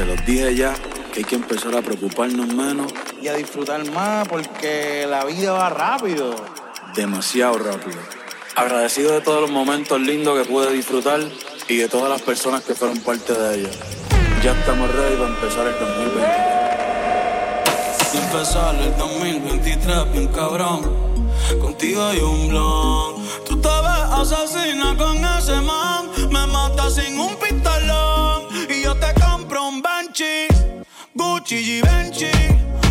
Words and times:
Se 0.00 0.06
los 0.06 0.24
dije 0.24 0.54
ya 0.54 0.72
que 1.12 1.18
hay 1.18 1.24
que 1.24 1.34
empezar 1.34 1.76
a 1.76 1.82
preocuparnos 1.82 2.54
menos. 2.54 2.90
Y 3.20 3.28
a 3.28 3.34
disfrutar 3.34 3.84
más 3.90 4.26
porque 4.26 5.04
la 5.06 5.26
vida 5.26 5.52
va 5.52 5.68
rápido. 5.68 6.34
Demasiado 6.94 7.58
rápido. 7.58 7.98
Agradecido 8.56 9.12
de 9.12 9.20
todos 9.20 9.42
los 9.42 9.50
momentos 9.50 10.00
lindos 10.00 10.38
que 10.38 10.46
pude 10.50 10.72
disfrutar 10.72 11.20
y 11.68 11.76
de 11.76 11.86
todas 11.86 12.08
las 12.08 12.22
personas 12.22 12.62
que 12.62 12.74
fueron 12.74 12.98
parte 13.00 13.34
de 13.34 13.58
ellos. 13.58 13.76
Ya 14.42 14.52
estamos 14.52 14.90
ready 14.90 15.16
para 15.16 15.34
empezar 15.34 15.66
el 15.66 15.78
2023. 15.78 18.24
Empezar 18.24 18.74
el 18.76 18.96
2023 18.96 20.12
bien 20.12 20.28
cabrón. 20.28 21.10
Contigo 21.60 22.06
hay 22.06 22.20
un 22.20 22.48
blog. 22.48 23.20
Tú 23.46 23.60
te 23.60 23.68
ves 23.68 24.32
asesina 24.32 24.96
con 24.96 25.18
ese 25.18 25.60
man. 25.60 26.08
Me 26.30 26.46
mata 26.46 26.88
sin 26.88 27.20
un 27.20 27.36
pito 27.36 27.69
Gigi 31.50 31.80
Benchi, 31.82 32.30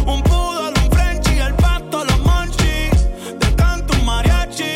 un 0.06 0.22
poodle, 0.22 0.74
un 0.84 0.92
Frenchy, 0.92 1.40
el 1.40 1.54
pato, 1.54 2.04
los 2.04 2.20
monchis. 2.20 3.08
Te 3.40 3.56
canto 3.56 3.94
un 3.98 4.04
mariachi, 4.04 4.74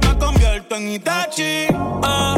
me 0.00 0.16
convierto 0.18 0.76
en 0.76 0.88
Itachi. 0.88 1.66
Ah. 2.02 2.35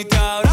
única 0.00 0.49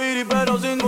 ir 0.00 0.18
y 0.18 0.24
pero 0.24 0.58
sin 0.58 0.78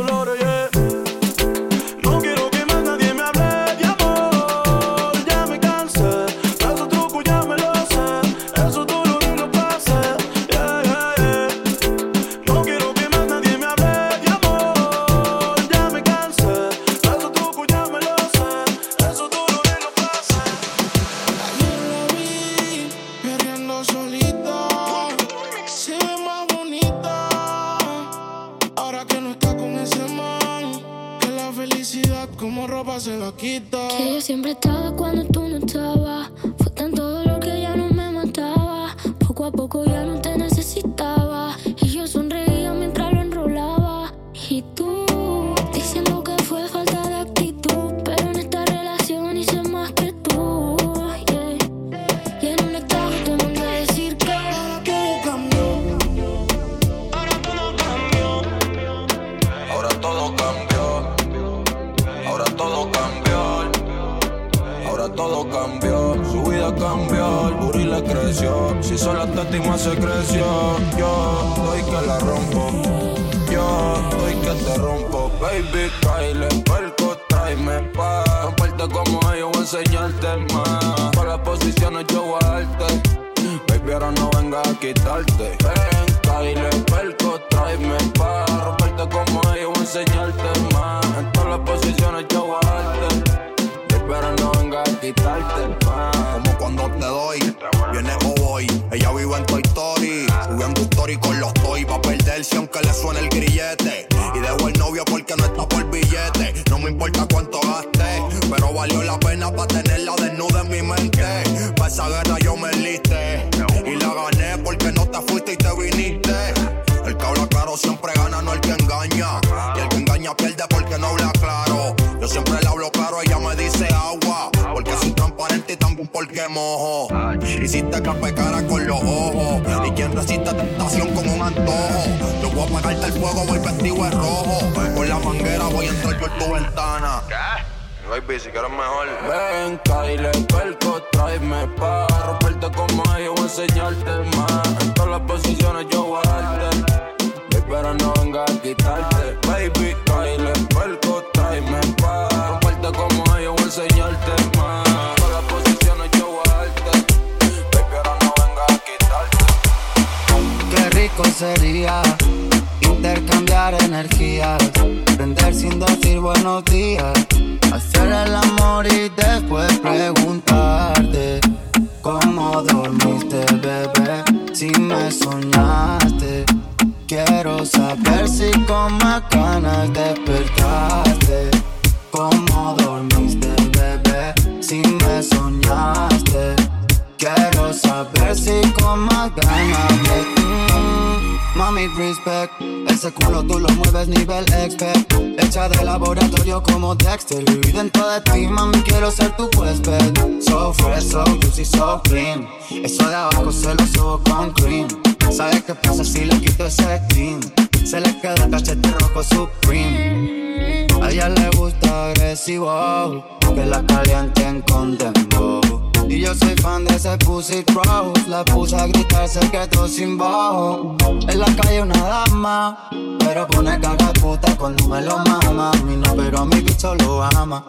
si 206.19 206.25
le 206.25 206.41
quito 206.41 206.67
ese 206.67 207.01
skin, 207.05 207.41
se 207.85 208.01
le 208.01 208.21
queda 208.21 208.35
el 208.45 208.51
cachete 208.51 208.91
rojo 208.91 209.23
supreme. 209.23 210.87
A 211.01 211.11
ella 211.11 211.29
le 211.29 211.49
gusta 211.57 212.11
agresivo, 212.11 213.39
que 213.55 213.65
la 213.65 213.85
caliente 213.87 214.43
en 214.43 214.65
dembow. 214.99 215.61
Y 216.09 216.21
yo 216.21 216.35
soy 216.35 216.57
fan 216.57 216.85
de 216.87 216.97
ese 216.97 217.19
pussy 217.19 217.63
crowd 217.65 218.17
La 218.29 218.43
puse 218.43 218.75
a 218.75 218.87
gritar, 218.87 219.29
se 219.29 219.41
quedó 219.51 219.87
sin 219.87 220.17
bajo. 220.17 220.97
En 221.29 221.39
la 221.39 221.47
calle 221.55 221.83
una 221.83 222.01
dama 222.03 222.89
Pero 223.19 223.47
pone 223.47 223.79
caga 223.79 224.11
puta 224.15 224.57
cuando 224.57 224.89
me 224.89 225.03
lo 225.03 225.19
mama. 225.19 225.71
A 225.71 225.83
mí 225.83 225.97
no, 225.97 226.17
pero 226.17 226.39
a 226.39 226.45
mi 226.47 226.61
bicho 226.63 226.95
lo 226.95 227.23
ama. 227.23 227.63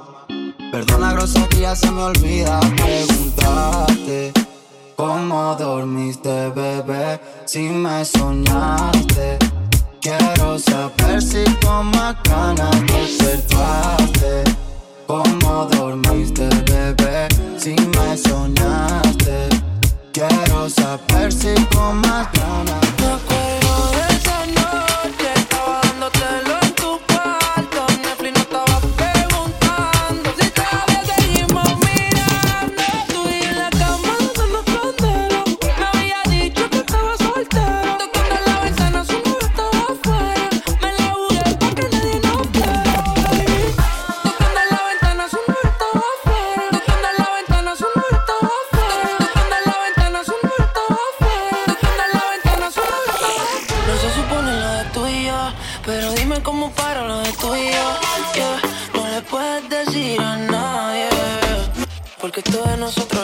Perdona 0.72 1.14
grosería, 1.14 1.76
se 1.76 1.92
me 1.92 2.02
olvida 2.02 2.60
preguntarte. 2.78 4.49
¿Cómo 5.00 5.56
dormiste, 5.56 6.50
bebé? 6.50 7.22
Si 7.46 7.70
me 7.70 8.04
soñaste. 8.04 9.40
Quiero 10.02 10.60
saber 10.60 11.22
si 11.22 11.42
con 11.66 11.90
más 11.92 12.18
ganas 12.24 12.76
despertaste. 12.86 14.44
¿Cómo 15.08 15.70
dormiste, 15.72 16.50
bebé? 16.70 17.30
Si 17.58 17.76
me 17.76 18.18
soñaste. 18.18 19.48
Quiero 20.12 20.70
saber 20.70 21.32
si 21.32 21.54
con 21.74 22.02
más 22.02 22.28
ganas. 22.34 22.90
Todos 62.52 62.80
nosotros. 62.80 63.19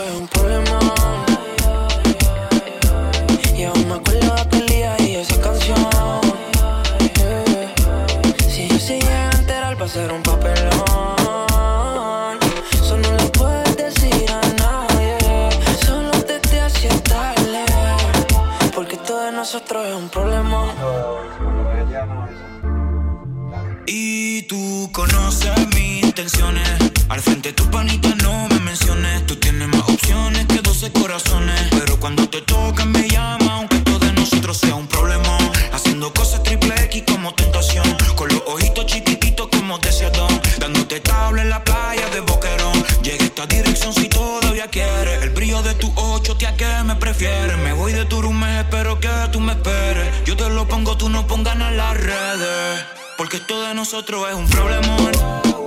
de 53.68 53.74
nosotros 53.74 54.28
es 54.30 54.36
un 54.36 54.48
problemón. 54.48 55.65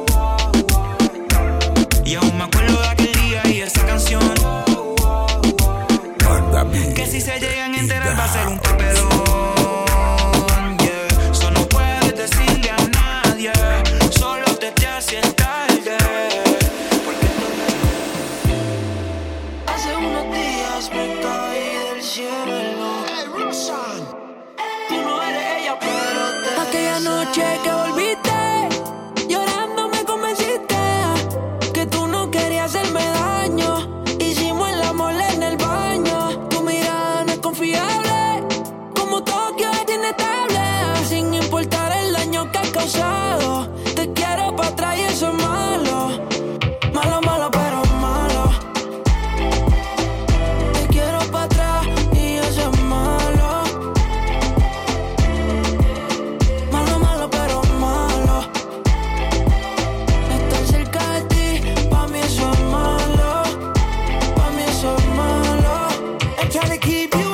keep 66.88 67.14
you. 67.16 67.27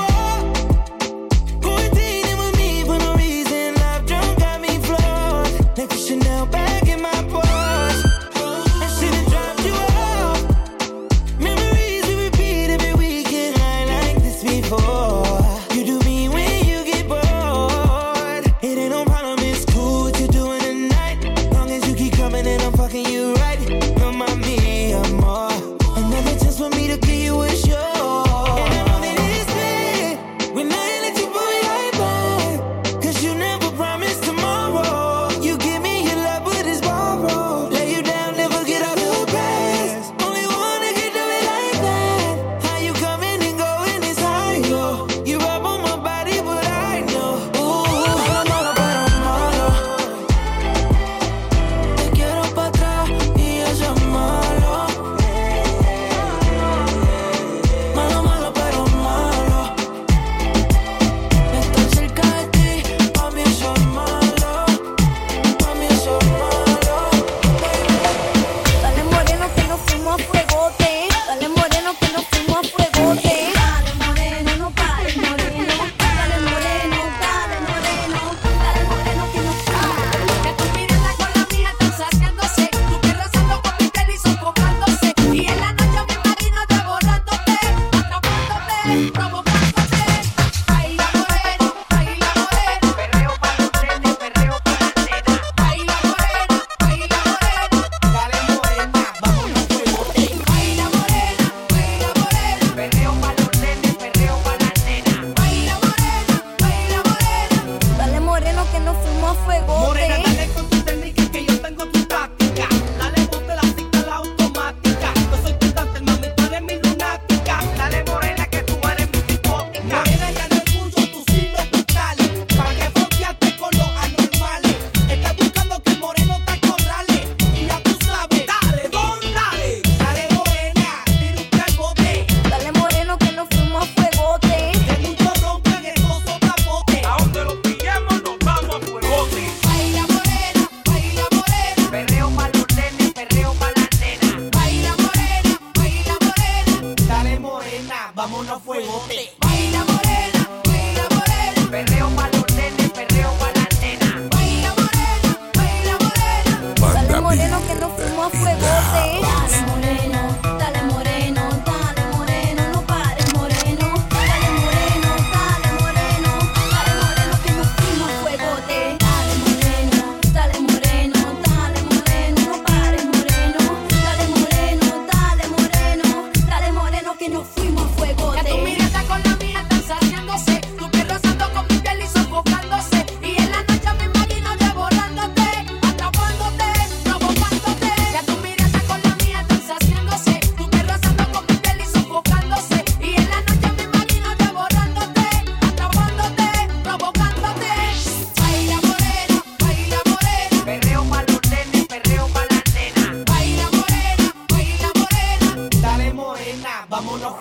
Morena, 206.64 206.86
vámonos 206.88 207.34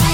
a 0.00 0.05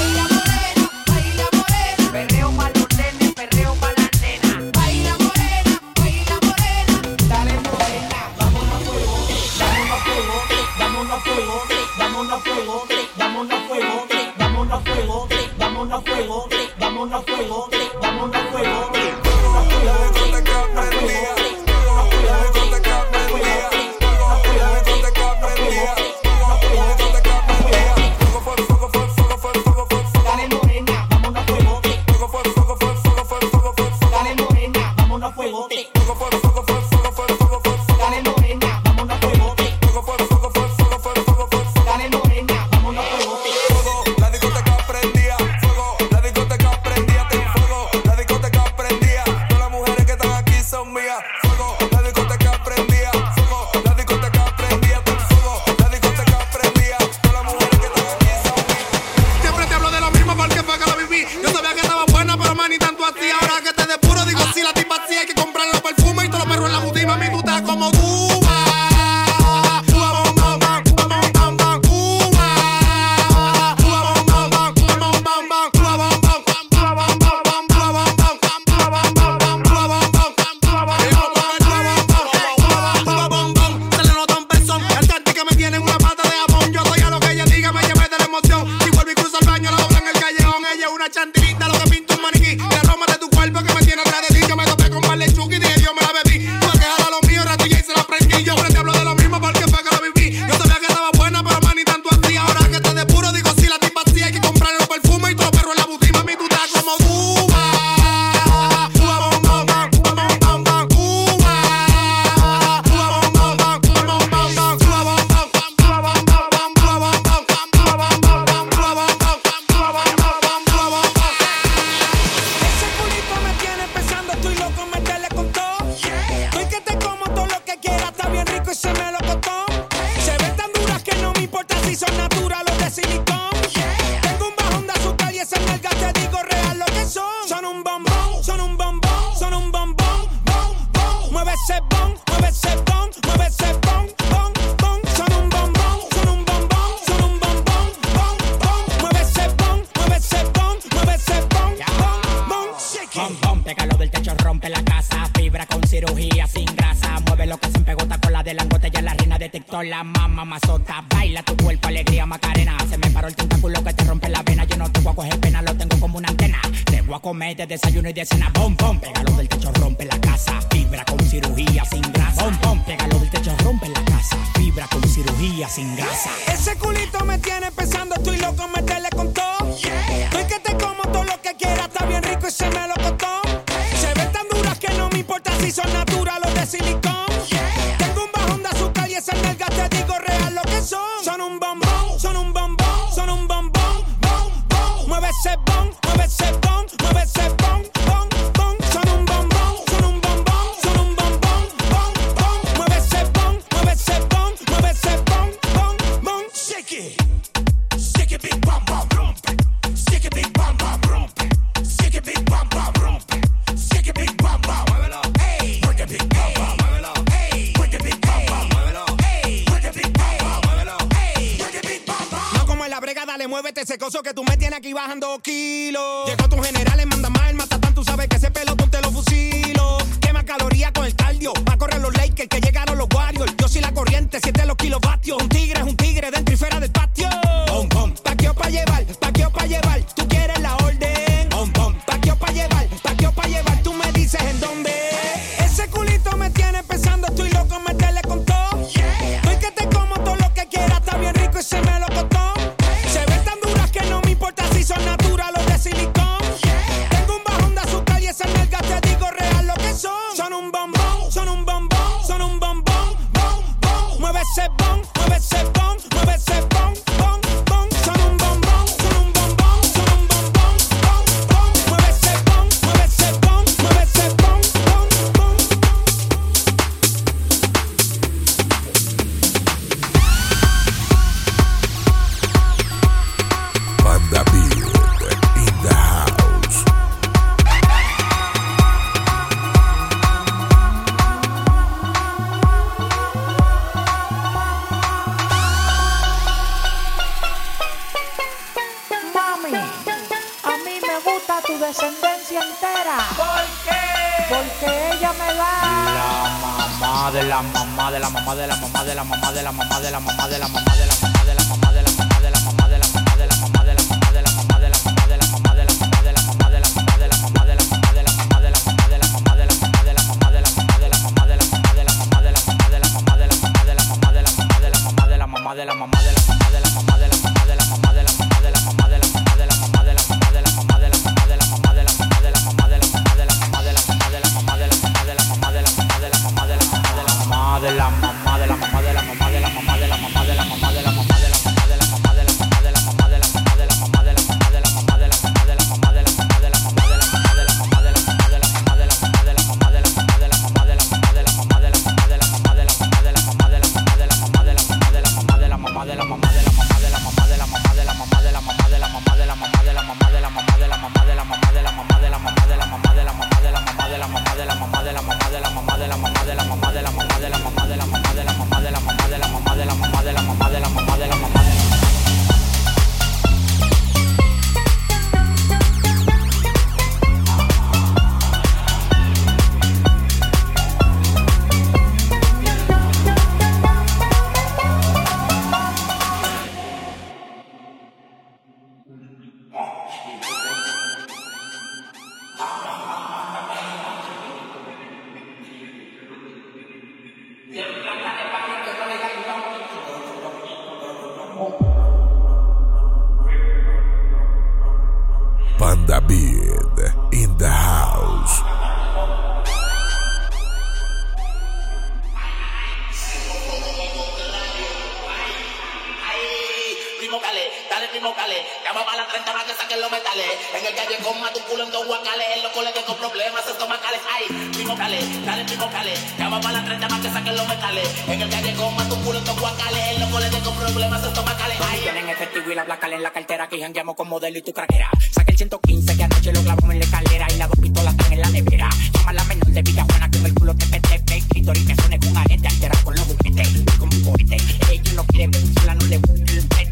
Primo 418.12 418.34
Cale, 418.34 418.60
llama 418.84 419.06
para 419.06 419.24
la 419.24 419.26
30 419.26 419.52
más 419.54 419.64
que 419.64 419.72
saquen 419.72 419.98
los 419.98 420.10
metales. 420.10 420.44
En 420.76 420.84
el 420.84 420.94
calle 420.94 421.16
más 421.40 421.52
tu 421.54 421.60
culo 421.60 421.84
en 421.84 421.90
dos 421.90 422.06
guacales, 422.06 422.46
en 422.56 422.62
los 422.62 422.72
coles 422.72 422.92
con 423.06 423.16
problemas 423.16 423.66
estomacales. 423.66 424.20
Ay, 424.28 424.44
primo 424.68 424.94
Cale, 424.94 425.18
dale 425.46 425.64
primo 425.64 425.90
Cale, 425.90 426.12
llama 426.36 426.60
para 426.60 426.72
la 426.76 426.84
30 426.84 427.08
más 427.08 427.20
que 427.22 427.30
saquen 427.30 427.56
los 427.56 427.66
metales. 427.66 428.06
En 428.28 428.42
el 428.42 428.50
calle 428.50 428.74
más 428.74 429.08
tu 429.08 429.16
culo 429.24 429.38
en 429.38 429.44
dos 429.46 429.58
guacales, 429.58 430.02
en 430.12 430.20
los 430.20 430.28
coles 430.28 430.50
con 430.50 430.76
problemas 430.76 431.24
estomacales. 431.24 431.78
Ay, 431.80 432.00
Tienen 432.02 432.28
efectivo 432.28 432.70
y 432.70 432.74
la 432.74 432.84
placa 432.84 433.08
en 433.08 433.22
la 433.22 433.32
cartera 433.32 433.66
que 433.66 433.80
jangueamos 433.80 434.14
con 434.14 434.28
modelo 434.28 434.58
y 434.58 434.62
tu 434.62 434.74
craquera. 434.74 435.08
Saca 435.30 435.50
el 435.50 435.56
115 435.56 436.14
que 436.14 436.22
anoche 436.22 436.52
lo 436.52 436.60
clavamos 436.60 436.90
en 436.92 436.98
la 436.98 437.04
escalera 437.06 437.46
y 437.48 437.56
las 437.56 437.68
dos 437.70 437.78
pistolas 437.80 438.12
están 438.12 438.32
en 438.34 438.40
la 438.42 438.50
nevera. 438.50 438.90
Llama 439.14 439.32
la 439.32 439.44
menor 439.44 439.68
de 439.68 439.80
Villa 439.80 440.04
Juana 440.04 440.30
con 440.30 440.44
el 440.44 440.52
culo 440.52 440.76
que 440.76 440.84
pete, 440.84 441.22
fake, 441.26 441.48
clítoris 441.48 441.86
que 441.86 441.94
suene 441.96 442.18
con 442.20 442.36
arete, 442.36 442.68
altera 442.68 442.94
con 443.04 443.14
los 443.14 443.24
juguetes, 443.24 443.68
como 443.98 444.14
un 444.14 444.22
cohete. 444.22 444.56
Ellos 444.92 445.14
no 445.14 445.24
quieren 445.24 445.50
la 445.86 445.94
no 445.94 446.04
le 446.04 446.18
gusta 446.18 446.91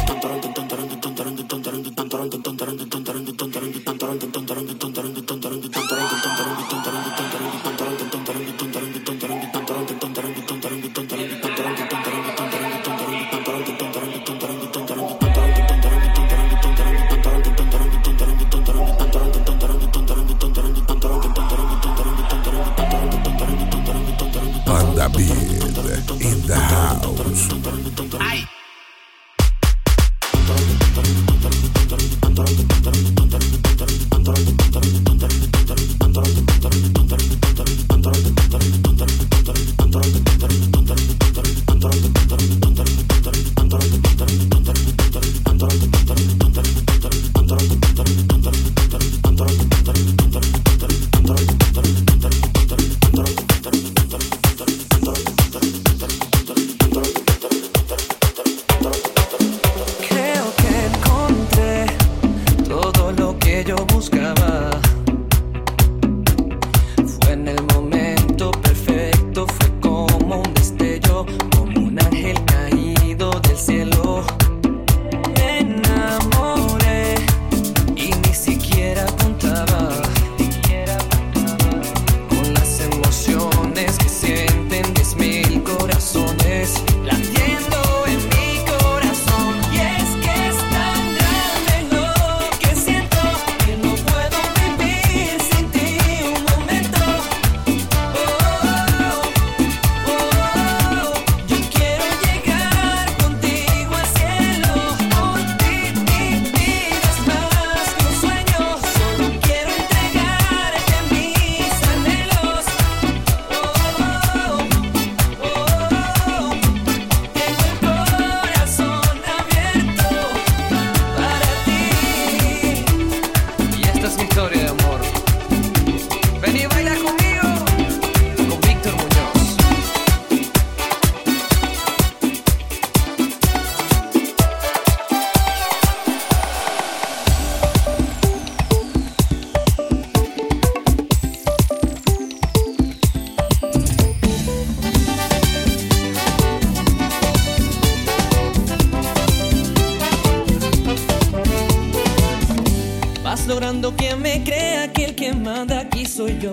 Estás 153.41 153.55
logrando 153.55 153.95
que 153.95 154.15
me 154.15 154.43
crea 154.43 154.93
que 154.93 155.03
el 155.03 155.15
que 155.15 155.33
manda 155.33 155.79
aquí 155.79 156.05
soy 156.05 156.37
yo. 156.37 156.51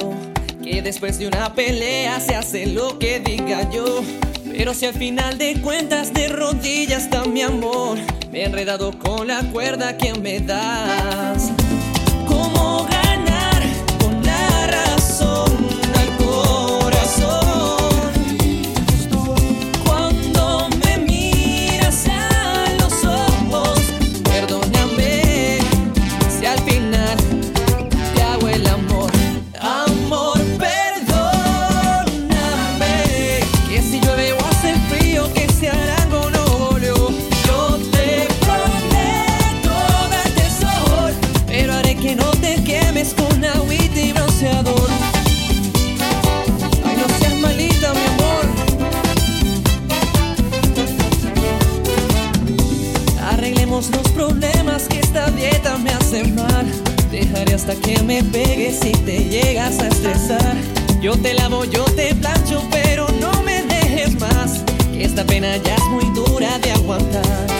Que 0.64 0.80
después 0.80 1.18
de 1.18 1.28
una 1.28 1.52
pelea 1.52 2.18
se 2.18 2.34
hace 2.34 2.64
lo 2.64 2.98
que 2.98 3.20
diga 3.20 3.70
yo. 3.70 4.00
Pero 4.50 4.72
si 4.72 4.86
al 4.86 4.94
final 4.94 5.36
de 5.36 5.60
cuentas 5.60 6.14
de 6.14 6.28
rodillas 6.28 7.02
está 7.02 7.26
mi 7.26 7.42
amor, 7.42 7.98
me 8.32 8.40
he 8.40 8.44
enredado 8.46 8.98
con 8.98 9.28
la 9.28 9.42
cuerda 9.50 9.98
que 9.98 10.14
me 10.14 10.40
das. 10.40 11.52
hasta 57.68 57.82
que 57.82 58.02
me 58.02 58.22
pegues 58.24 58.78
si 58.80 58.92
te 58.92 59.24
llegas 59.24 59.78
a 59.80 59.88
estresar. 59.88 60.56
Yo 61.02 61.12
te 61.18 61.34
lavo, 61.34 61.64
yo 61.66 61.84
te 61.84 62.14
plancho, 62.14 62.62
pero 62.70 63.06
no 63.20 63.42
me 63.42 63.62
dejes 63.62 64.18
más. 64.18 64.64
Que 64.90 65.04
esta 65.04 65.24
pena 65.24 65.54
ya 65.58 65.74
es 65.74 65.84
muy 65.90 66.04
dura 66.14 66.58
de 66.60 66.70
aguantar. 66.70 67.57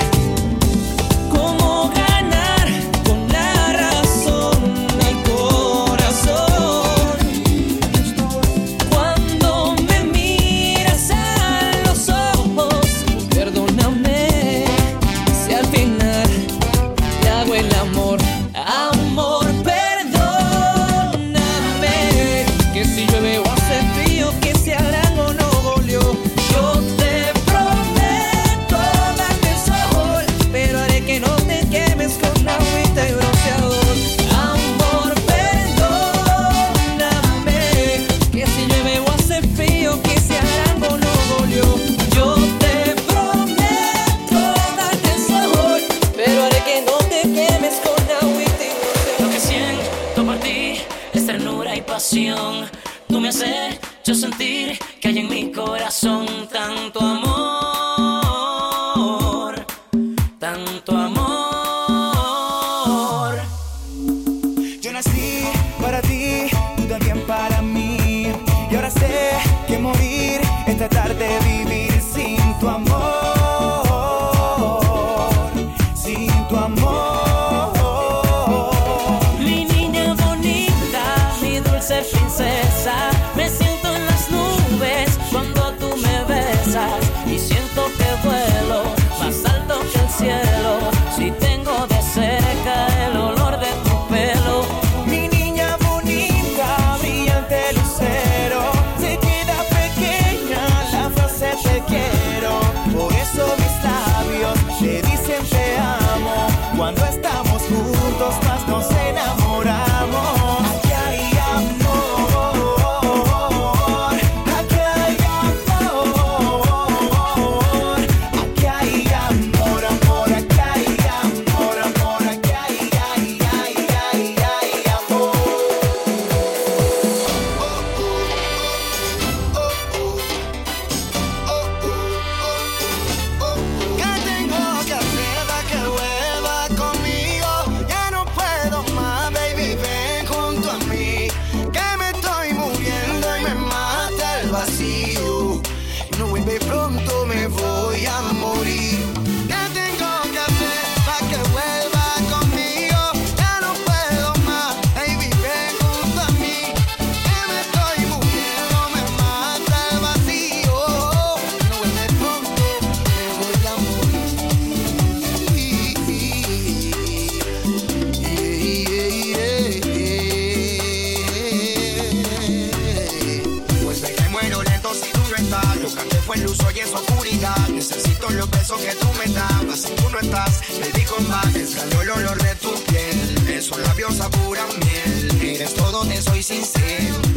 Más. 181.21 181.55
Extraño 181.55 182.03
el 182.03 182.11
olor 182.11 182.43
de 182.43 182.55
tu 182.57 182.73
piel. 182.85 183.49
Esos 183.49 183.79
labios 183.79 184.21
apuran 184.21 184.69
miel. 184.81 185.43
Eres 185.43 185.75
todo, 185.75 186.05
te 186.05 186.21
soy 186.23 186.43
sincero. 186.43 187.28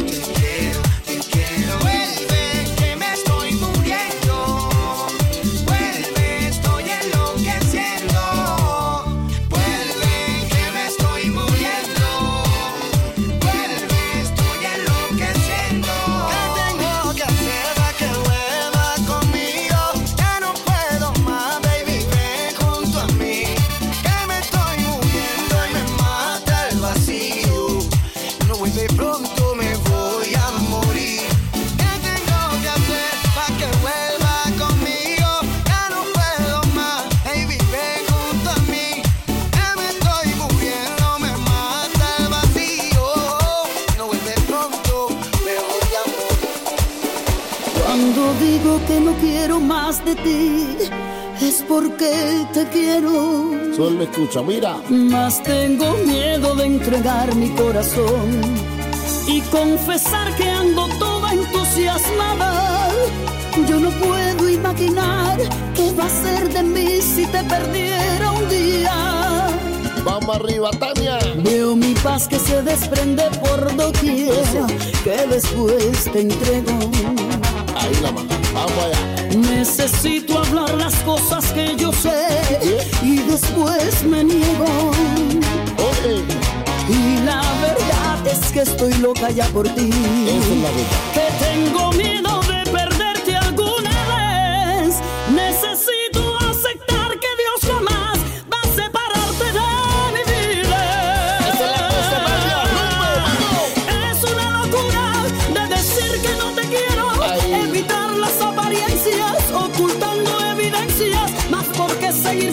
Ti, 50.22 50.76
es 51.40 51.64
porque 51.68 52.46
te 52.52 52.66
quiero. 52.68 53.50
Solo 53.76 54.02
escucha, 54.02 54.42
mira. 54.42 54.76
Más 54.88 55.42
tengo 55.42 55.94
miedo 56.06 56.54
de 56.54 56.66
entregar 56.66 57.34
mi 57.34 57.50
corazón 57.50 58.30
y 59.26 59.40
confesar 59.42 60.34
que 60.36 60.48
ando 60.48 60.88
toda 60.98 61.32
entusiasmada. 61.32 62.88
Yo 63.68 63.78
no 63.78 63.90
puedo 63.90 64.48
imaginar 64.48 65.38
qué 65.74 65.92
va 65.92 66.04
a 66.04 66.08
ser 66.08 66.52
de 66.52 66.62
mí 66.62 67.00
si 67.00 67.26
te 67.26 67.42
perdiera 67.44 68.32
un 68.32 68.48
día. 68.48 69.48
Vamos 70.04 70.36
arriba, 70.36 70.70
Tania. 70.70 71.18
Veo 71.36 71.76
mi 71.76 71.94
paz 71.94 72.26
que 72.28 72.38
se 72.38 72.62
desprende 72.62 73.24
por 73.40 73.76
doquier, 73.76 74.34
que 75.04 75.26
después 75.28 76.04
te 76.12 76.20
entrego. 76.20 76.78
Ahí 77.76 77.94
la 78.02 78.12
mano, 78.12 78.28
vamos 78.52 78.84
allá. 78.84 79.11
Necesito 79.50 80.38
hablar 80.38 80.74
las 80.74 80.94
cosas 81.02 81.52
que 81.52 81.76
yo 81.76 81.92
sé 81.92 82.38
y 83.02 83.16
después 83.18 84.04
me 84.04 84.24
niego. 84.24 84.90
Y 86.88 87.24
la 87.24 87.42
verdad 87.60 88.26
es 88.26 88.52
que 88.52 88.60
estoy 88.60 88.92
loca 88.94 89.30
ya 89.30 89.46
por 89.48 89.68
ti. 89.68 89.90
Que 91.14 91.28
tengo 91.44 91.92
miedo 91.92 92.21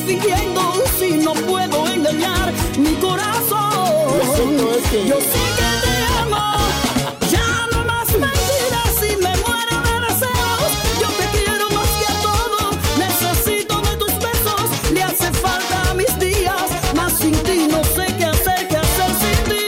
fingiendo 0.09 0.61
si 0.97 1.11
no 1.17 1.33
puedo 1.33 1.87
engañar 1.87 2.51
mi 2.79 2.95
corazón. 2.95 3.59
Yo 5.07 5.19
sé 5.31 5.41
que 5.57 5.69
te 5.83 5.95
amo. 6.19 6.47
Ya 7.29 7.67
no 7.71 7.83
más 7.85 8.07
mentiras 8.25 8.95
y 9.03 9.15
me 9.17 9.33
muero 9.45 9.75
de 9.87 9.95
deseos. 10.07 10.71
Yo 11.01 11.07
te 11.19 11.25
quiero 11.37 11.69
más 11.77 11.89
que 11.99 12.05
a 12.11 12.15
todo. 12.29 12.59
Necesito 12.97 13.81
de 13.81 13.97
tus 13.97 14.13
besos. 14.25 14.67
Le 14.91 15.03
hace 15.03 15.31
falta 15.31 15.91
a 15.91 15.93
mis 15.93 16.17
días. 16.17 16.67
Más 16.95 17.13
sin 17.13 17.35
ti 17.43 17.67
no 17.69 17.83
sé 17.83 18.07
qué 18.17 18.25
hacer, 18.25 18.67
qué 18.67 18.77
hacer 18.77 19.11
sin 19.21 19.39
ti. 19.49 19.67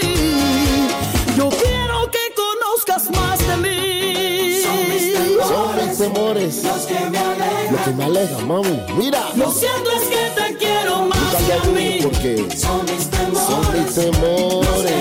Yo 1.38 1.50
quiero 1.50 2.10
que 2.10 2.24
conozcas 2.44 3.12
más 3.12 3.38
de 3.48 3.58
mí. 3.58 4.62
Son 4.64 5.76
mis 5.86 5.98
temores. 6.00 6.64
Los 6.64 6.82
que 6.88 7.00
me 7.12 7.20
alejan. 7.20 7.74
Lo 7.74 7.84
que 7.84 7.92
me 7.92 8.04
aleja, 8.06 8.38
mami. 8.40 8.82
Mira. 8.98 9.22
Lo 9.36 9.52
cierto 9.52 9.92
es 9.92 10.04
que 10.10 10.31
a 11.38 11.66
mí. 11.70 12.00
Porque 12.04 12.46
Son 12.58 12.86
mis 12.86 13.10
temores. 13.10 13.48
son 13.48 13.74
mis 13.74 13.94
temores. 13.96 14.92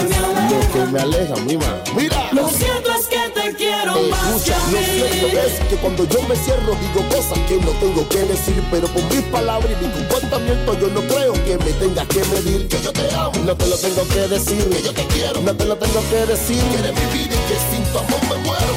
Lo 0.51 0.73
que 0.73 0.93
me 0.93 1.01
aleja, 1.01 1.37
mi 1.47 1.57
ma. 1.57 1.83
Mira. 1.97 2.29
Lo 2.33 2.49
cierto 2.49 2.91
es 2.93 3.07
que 3.07 3.19
te 3.35 3.55
quiero 3.55 3.93
más 4.11 4.37
Escucha, 4.37 4.57
lo 4.71 4.79
cierto 4.79 5.41
es 5.41 5.69
que 5.69 5.77
cuando 5.77 6.05
yo 6.05 6.23
me 6.23 6.37
cierro 6.37 6.77
digo 6.81 7.09
cosas 7.09 7.39
que 7.49 7.57
no 7.57 7.71
tengo 7.73 8.09
que 8.09 8.19
decir, 8.21 8.63
pero 8.71 8.87
con 8.93 9.07
mis 9.09 9.23
palabras 9.23 9.71
y 9.71 9.85
mi 9.85 9.93
comportamiento 9.93 10.79
yo 10.79 10.89
no 10.89 11.01
creo 11.03 11.33
que 11.33 11.59
me 11.59 11.73
tengas 11.73 12.07
que 12.09 12.25
medir. 12.25 12.69
Que 12.69 12.81
yo 12.83 12.93
te 12.93 13.15
amo, 13.15 13.33
no 13.45 13.57
te 13.57 13.67
lo 13.67 13.77
tengo 13.77 14.07
que 14.09 14.29
decir. 14.29 14.69
Que 14.69 14.83
yo 14.83 14.93
te 14.93 15.05
quiero, 15.07 15.41
no 15.41 15.55
te 15.55 15.65
lo 15.65 15.77
tengo 15.77 16.01
que 16.11 16.27
decir. 16.27 16.63
Que 16.71 16.79
eres 16.79 16.95
mi 16.95 17.19
vida 17.19 17.35
y 17.35 17.49
que 17.49 17.57
sin 17.71 17.85
tu 17.93 17.99
amor 17.99 18.21
me 18.23 18.37
muero. 18.45 18.73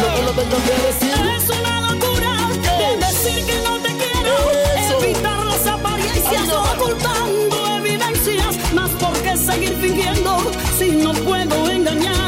No 0.00 0.14
te 0.14 0.22
lo 0.22 0.30
tengo 0.30 0.56
que 0.64 0.86
decir. 0.86 1.05
No 11.02 11.12
puedo 11.12 11.70
engañar 11.70 12.25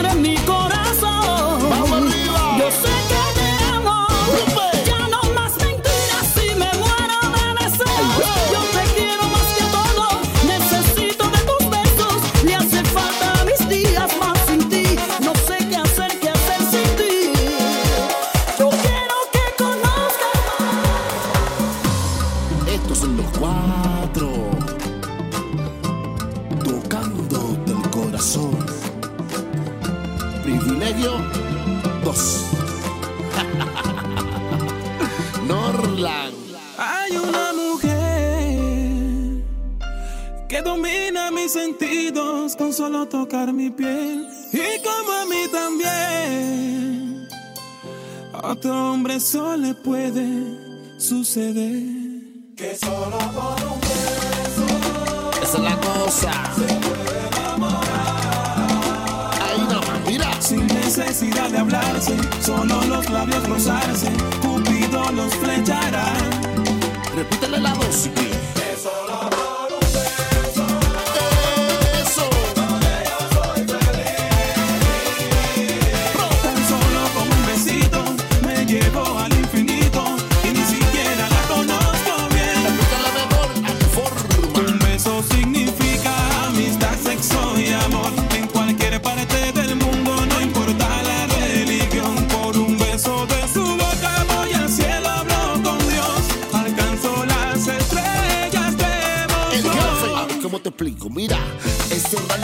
mis 41.48 41.52
sentidos 41.54 42.56
con 42.56 42.74
solo 42.74 43.06
tocar 43.06 43.54
mi 43.54 43.70
piel 43.70 44.28
y 44.52 44.82
como 44.82 45.12
a 45.12 45.24
mí 45.24 45.48
también. 45.50 47.28
A 48.34 48.48
otro 48.48 48.92
hombre 48.92 49.18
solo 49.18 49.56
le 49.56 49.74
puede 49.74 50.26
suceder. 50.98 51.82
Que 52.54 52.76
solo 52.76 53.18
por 53.34 53.56
un 53.72 53.80
beso 53.80 54.66
Esa 55.42 55.56
es 55.56 55.62
la 55.62 55.80
cosa. 55.80 56.32
Ahí 59.40 59.60
nomás, 59.62 60.00
mira. 60.06 60.42
Sin 60.42 60.66
necesidad 60.66 61.50
de 61.50 61.58
hablarse, 61.58 62.16
solo 62.42 62.82
los 62.84 63.08
labios 63.10 63.48
rozarse, 63.48 64.10
Cupido 64.42 65.12
los 65.12 65.34
flechará. 65.34 66.12
Repítele 67.14 67.58
la 67.58 67.72
dosis. 67.74 68.37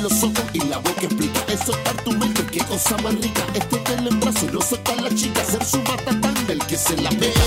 los 0.03 0.23
ojos 0.23 0.45
y 0.53 0.61
la 0.61 0.79
boca 0.79 1.03
explica. 1.03 1.41
Eso 1.49 1.73
está 1.73 1.93
tu 2.03 2.13
mente, 2.13 2.45
qué 2.51 2.61
cosa 2.61 2.97
más 2.99 3.15
rica. 3.21 3.43
Es 3.55 3.69
tenerla 3.69 4.11
en 4.11 4.21
brazos 4.21 4.45
y 4.45 4.47
no 4.47 4.61
soltar 4.61 5.01
la 5.01 5.15
chica. 5.15 5.45
Ser 5.45 5.65
su 5.65 5.79
matatán 5.83 6.47
del 6.47 6.59
que 6.67 6.77
se 6.77 6.97
la 7.01 7.11
pega. 7.11 7.44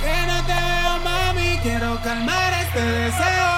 que 0.00 0.26
no 0.26 0.38
te 0.44 0.54
veo, 0.54 0.98
mami. 1.04 1.58
Quiero 1.62 2.00
calmar 2.02 2.52
este 2.62 2.80
deseo. 2.82 3.50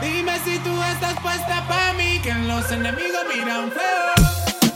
Dime 0.00 0.38
si 0.44 0.58
tú 0.58 0.82
estás 0.82 1.14
puesta 1.20 1.64
pa' 1.68 1.92
mí, 1.94 2.18
que 2.22 2.34
los 2.34 2.70
enemigos 2.70 3.22
miran 3.34 3.70
feo. 3.70 4.14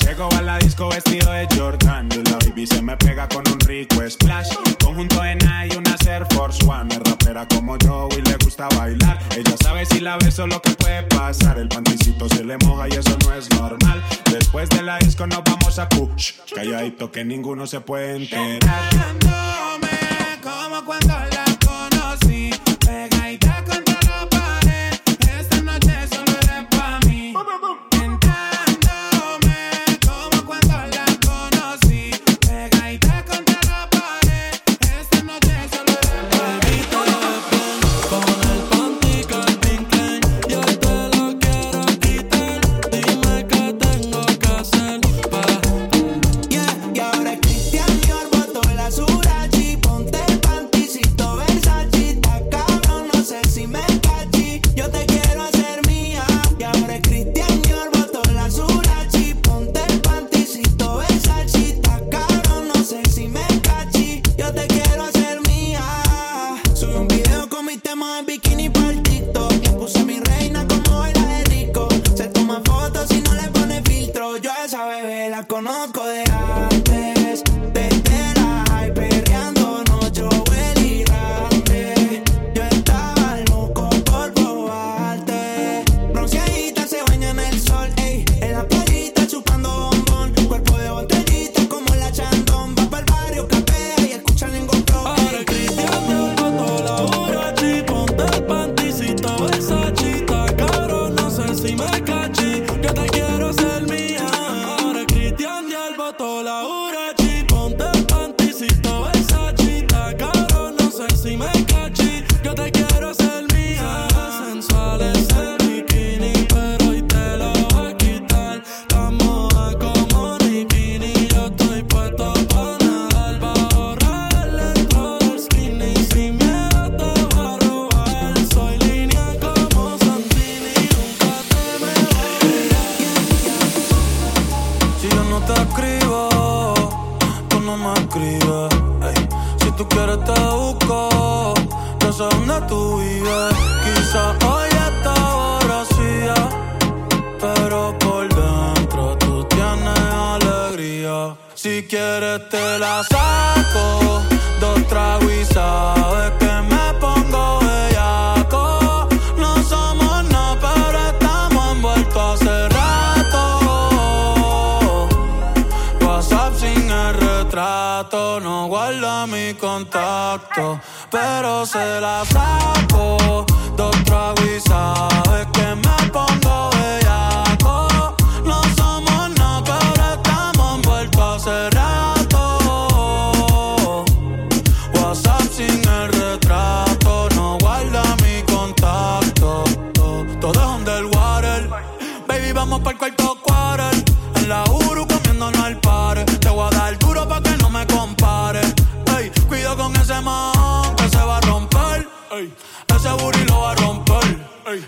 Llego 0.00 0.28
a 0.32 0.42
la 0.42 0.58
disco 0.58 0.88
vestido 0.88 1.30
de 1.32 1.46
Jordan 1.54 2.08
y 2.12 2.22
la 2.30 2.38
baby 2.38 2.66
se 2.66 2.80
me 2.80 2.96
pega 2.96 3.28
con 3.28 3.46
un 3.52 3.60
rico 3.60 3.96
splash. 4.08 4.48
Conjunto 4.82 5.22
en 5.24 5.38
y 5.40 5.76
una 5.76 5.96
Air 6.06 6.26
Force 6.30 6.64
One. 6.64 6.94
Es 6.94 7.00
rapera 7.00 7.46
como 7.46 7.76
yo 7.78 8.08
y 8.16 8.22
le 8.22 8.36
gusta 8.42 8.68
bailar. 8.76 9.18
Ella 9.36 9.54
sabe 9.62 9.84
si 9.86 10.00
la 10.00 10.16
beso 10.16 10.46
lo 10.46 10.60
que 10.62 10.70
puede 10.70 11.02
pasar. 11.04 11.58
El 11.58 11.68
panticito 11.68 12.28
se 12.28 12.42
le 12.42 12.56
moja 12.64 12.88
y 12.88 12.92
eso 12.92 13.16
no 13.24 13.34
es 13.34 13.50
normal. 13.50 14.02
Después 14.32 14.68
de 14.70 14.82
la 14.82 14.98
disco 14.98 15.26
nos 15.26 15.44
vamos 15.44 15.78
a 15.78 15.88
push. 15.88 16.32
Calladito 16.54 17.12
que 17.12 17.24
ninguno 17.24 17.66
se 17.66 17.80
puede 17.80 18.16
enterar 18.16 18.80
como 20.42 20.84
cuando 20.84 21.37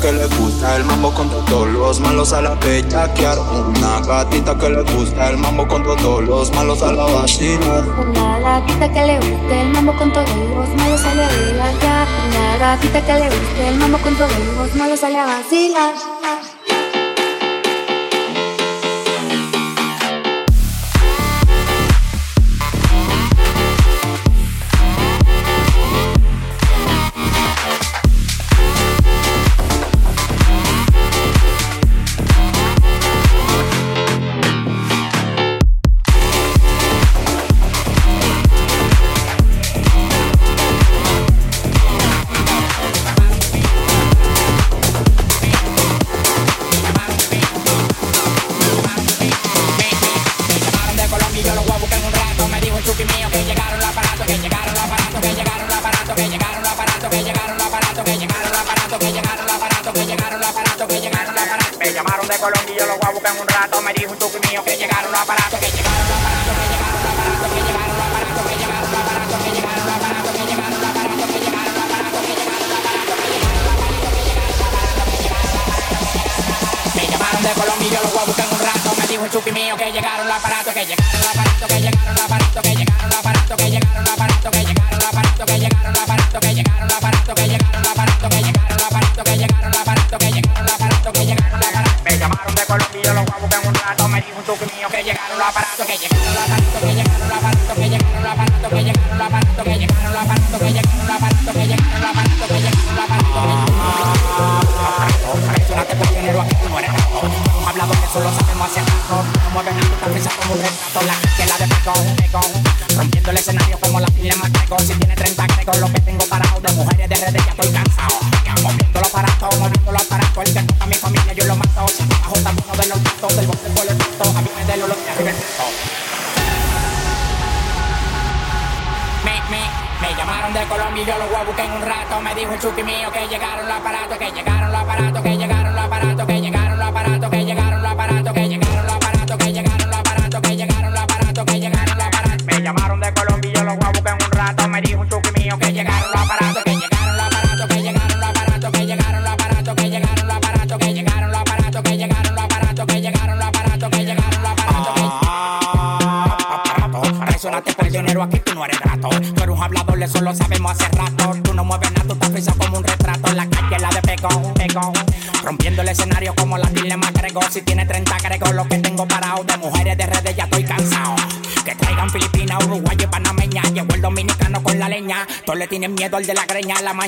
que 0.00 0.12
le 0.12 0.26
gusta 0.26 0.76
el 0.76 0.84
mambo 0.84 1.12
con 1.12 1.28
todos 1.28 1.68
los 1.68 2.00
malos 2.00 2.32
a 2.32 2.42
la 2.42 2.54
bellaquear. 2.54 3.38
Una 3.38 4.00
gatita 4.00 4.56
que 4.56 4.68
le 4.70 4.82
gusta 4.82 5.30
el 5.30 5.38
mambo 5.38 5.66
con 5.66 5.82
todos 5.82 6.22
los 6.22 6.52
malos 6.52 6.82
a 6.82 6.92
la 6.92 7.04
vacilar. 7.04 7.84
Una 7.98 8.38
gatita 8.38 8.92
que 8.92 9.04
le 9.06 9.16
gusta 9.18 9.60
el 9.60 9.68
mambo 9.70 9.96
con 9.96 10.12
todos 10.12 10.28
los 10.28 10.68
malos 10.76 11.04
a 11.04 11.14
la 11.14 11.28
bellaquear. 11.28 12.08
Una 12.28 12.56
gatita 12.58 13.06
que 13.06 13.14
le 13.14 13.24
gusta 13.24 13.68
el 13.68 13.74
mambo 13.76 13.98
con 13.98 14.14
todos 14.16 14.32
los 14.56 14.74
malos 14.74 15.04
a 15.04 15.10
la 15.10 15.26
vacilar. 15.26 15.94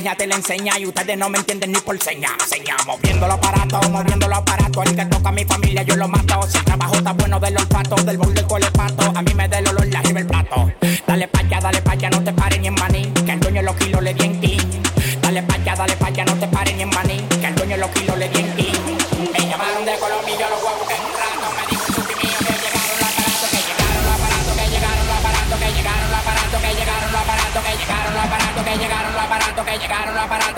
Te 0.00 0.26
la 0.26 0.34
enseña 0.34 0.78
y 0.78 0.86
ustedes 0.86 1.16
no 1.18 1.28
me 1.28 1.38
entienden 1.38 1.72
ni 1.72 1.78
por 1.80 2.02
seña. 2.02 2.30
Seña, 2.48 2.74
moviendo 2.86 3.26
los 3.26 3.36
aparatos, 3.36 3.90
moviendo 3.90 4.28
los 4.28 4.38
aparatos. 4.38 4.86
El 4.86 4.96
que 4.96 5.04
toca 5.04 5.28
a 5.28 5.32
mi 5.32 5.44
familia, 5.44 5.82
yo 5.82 5.94
lo 5.96 6.08
mato. 6.08 6.40
Si 6.48 6.56
el 6.56 6.64
trabajo 6.64 6.94
está 6.94 7.12
bueno 7.12 7.38
del 7.38 7.58
olfato, 7.58 7.96
del 7.96 8.16
bol 8.16 8.32
del 8.32 8.46
colepato. 8.46 9.12
A 9.14 9.20
mí 9.20 9.34
me 9.34 9.46
da 9.46 9.58
el 9.58 9.68
olor, 9.68 9.86
la 9.88 10.00
el 10.00 10.26
plato. 10.26 10.72
Dale 11.06 11.28
pa' 11.28 11.40
allá, 11.40 11.60
dale 11.60 11.82
pa' 11.82 11.92
allá, 11.92 12.10
no 12.10 12.24
te 12.24 12.32
pares 12.32 12.60
ni 12.60 12.68
en 12.68 12.74
maní. 12.74 13.12
Que 13.26 13.32
el 13.32 13.40
dueño 13.40 13.62
los 13.62 13.76
kilos 13.76 14.02
le 14.02 14.14
di 14.14 14.24
en 14.24 14.40
clean. 14.40 14.82
Dale 15.20 15.42
pa' 15.42 15.54
allá, 15.54 15.76
dale 15.76 15.96
pa' 15.96 16.06
allá, 16.06 16.24
no 16.24 16.34
te 16.34 16.46
pares 16.48 16.74
ni 16.76 16.82
en 16.82 16.89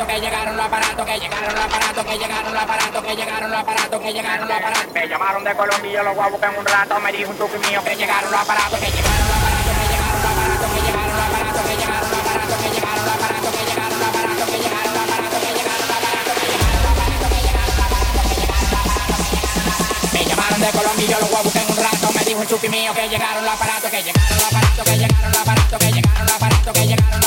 que 0.06 0.20
llegaron 0.20 0.56
los 0.56 0.66
aparatos, 0.66 1.06
que 1.06 1.18
llegaron 1.20 1.54
los 1.54 1.64
aparatos, 1.64 2.04
que 2.04 2.18
llegaron 2.18 2.52
los 2.52 2.62
aparatos, 2.62 3.02
que 3.04 3.14
llegaron 3.14 3.50
los 3.50 3.60
aparatos, 3.60 4.00
que 4.00 4.12
llegaron 4.12 4.48
los 4.48 4.56
aparatos. 4.56 4.92
Me 4.92 5.08
llamaron 5.08 5.44
de 5.44 5.54
Colombia, 5.54 6.02
los 6.02 6.18
a 6.18 6.28
buscar 6.28 6.52
en 6.52 6.58
un 6.58 6.66
rato. 6.66 7.00
Me 7.00 7.12
dijo 7.12 7.30
un 7.30 7.38
chupi 7.38 7.58
mío 7.68 7.84
que 7.84 7.96
llegaron 7.96 8.30
los 8.30 8.40
aparatos, 8.40 8.78
que 8.80 8.90
llegaron 8.90 9.28
los 9.28 9.36
aparatos, 9.36 9.76
que 9.76 10.80
llegaron 10.82 11.12
los 11.12 11.22
aparatos, 11.22 11.62
que 11.62 11.76
llegaron 11.76 12.10
los 12.10 12.18
aparatos, 12.18 12.58
que 12.62 12.70
llegaron 12.72 13.02
los 13.02 13.12
aparatos, 13.12 13.52
que 13.52 13.62
llegaron 13.62 13.92
los 13.92 14.08
aparatos, 14.08 14.42
que 14.42 14.58
llegaron 14.58 14.92
los 14.92 14.92
aparatos, 14.92 14.92
que 14.92 14.92
llegaron 14.92 14.92
los 14.92 14.92
aparatos, 14.92 14.92
que 14.92 14.92
llegaron 14.92 14.92
los 14.92 15.02
aparatos, 15.02 15.42
que 15.42 15.70
llegaron 15.72 15.72
los 15.72 15.72
aparatos, 15.92 16.30
que 16.32 16.50
llegaron 16.52 16.82
los 16.82 16.92
aparatos, 16.92 17.22
que 17.22 17.38
llegaron 17.42 17.72
los 17.72 18.80
aparatos. 18.82 19.32
Me 20.12 20.24
llamaron 20.24 20.60
de 20.60 20.70
Colombia 20.72 21.16
los 21.20 21.32
a 21.32 21.42
buscar 21.42 21.62
en 21.62 21.70
un 21.70 21.76
rato. 21.76 22.12
Me 22.12 22.24
dijo 22.24 22.40
un 22.40 22.46
chupi 22.48 22.68
mío 22.68 22.92
que 22.94 23.08
llegaron 23.08 23.44
los 23.44 23.54
aparatos, 23.54 23.90
que 23.90 24.02
llegaron 24.02 24.36
los 24.36 24.46
aparatos, 24.50 24.84
que 24.84 24.96
llegaron 24.98 25.30
los 25.30 25.40
aparatos, 25.40 25.78
que 25.78 25.92
llegaron 25.92 26.26
los 26.26 26.34
aparatos, 26.34 26.72
que 26.72 26.86
llegaron 26.86 27.21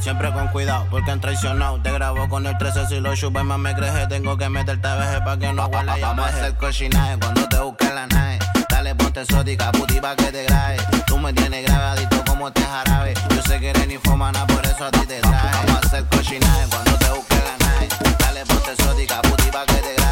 siempre 0.00 0.32
con 0.32 0.48
cuidado, 0.48 0.86
porque 0.90 1.10
han 1.10 1.20
traicionado. 1.20 1.80
Te 1.80 1.92
grabo 1.92 2.28
con 2.28 2.46
el 2.46 2.56
13 2.56 2.86
si 2.86 3.00
lo 3.00 3.14
chupes, 3.14 3.44
más 3.44 3.58
me 3.58 3.74
creje. 3.74 4.06
Tengo 4.06 4.36
que 4.36 4.48
meterte 4.48 4.86
a 4.88 4.94
veje 4.96 5.20
pa' 5.20 5.38
que 5.38 5.52
no 5.52 5.66
huela 5.66 5.96
Vamos 6.00 6.26
a 6.26 6.28
hacer 6.28 6.54
cochinaje 6.54 7.18
cuando 7.18 7.48
te 7.48 7.58
busquen 7.58 7.94
la 7.94 8.06
nave. 8.06 8.38
Dale, 8.68 8.94
ponte 8.94 9.20
exótica, 9.22 9.72
puti 9.72 10.00
pa' 10.00 10.16
que 10.16 10.32
te 10.32 10.44
grabe. 10.44 10.76
Tú 11.06 11.18
me 11.18 11.32
tienes 11.32 11.64
grabadito 11.64 12.24
como 12.26 12.48
este 12.48 12.62
jarabe. 12.62 13.14
Yo 13.30 13.42
sé 13.42 13.60
que 13.60 13.70
eres 13.70 13.86
ni 13.86 13.98
fomana, 13.98 14.46
por 14.46 14.64
eso 14.64 14.84
a 14.84 14.90
ti 14.90 15.06
te 15.06 15.20
traje. 15.20 15.66
Vamos 15.66 15.84
a 15.84 15.86
hacer 15.86 16.04
cochinaje 16.04 16.66
cuando 16.70 16.92
te 16.98 17.10
busquen 17.10 17.42
la 17.44 17.66
nave. 17.66 17.88
Dale, 18.18 18.46
ponte 18.46 18.72
exótica, 18.72 19.22
puti 19.22 19.50
pa' 19.50 19.66
que 19.66 19.74
te 19.74 19.94
grabe. 19.94 20.03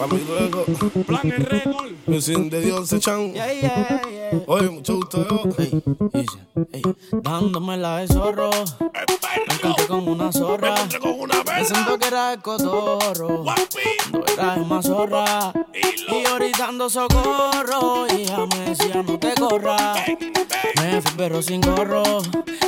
Pa' 0.00 0.06
mí 0.06 0.24
luego. 0.26 0.64
Plan. 1.04 1.20
Mi 2.06 2.22
sin 2.22 2.48
de 2.48 2.62
Dios 2.62 2.88
se 2.88 2.96
echan. 2.96 3.34
Oye, 4.46 4.70
mucho 4.70 4.96
gusto 4.96 5.26
yo. 5.28 5.42
Dándomela 7.20 7.98
de 7.98 8.08
zorro. 8.08 8.48
Me 8.80 9.54
encontré 9.54 9.86
con 9.86 10.08
una 10.08 10.32
zorra. 10.32 10.74
Me 11.54 11.64
siento 11.66 11.98
que 11.98 12.06
era 12.08 12.32
el 12.32 12.40
cotorro. 12.40 13.44
Cuando 13.44 14.26
era 14.32 14.56
más 14.56 14.86
zorra. 14.86 15.52
Y 15.74 16.26
ahorita 16.26 16.68
ando 16.68 16.88
socorro. 16.88 18.06
Y 18.08 18.22
ella 18.22 18.46
me 18.46 18.70
decía 18.70 19.02
no 19.02 19.18
te 19.18 19.34
corras. 19.34 19.98
Me 20.76 21.02
fui 21.02 21.12
pero 21.18 21.42
sin 21.42 21.60
gorro. 21.60 22.02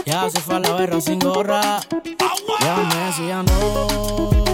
Ya 0.05 0.29
se 0.29 0.39
fue 0.39 0.57
a 0.57 0.61
la 0.61 0.73
berra 0.75 1.01
sin 1.01 1.19
gorra. 1.19 1.81
Ya 2.61 2.77
me 2.77 3.07
decía 3.07 3.43
no. 3.43 4.52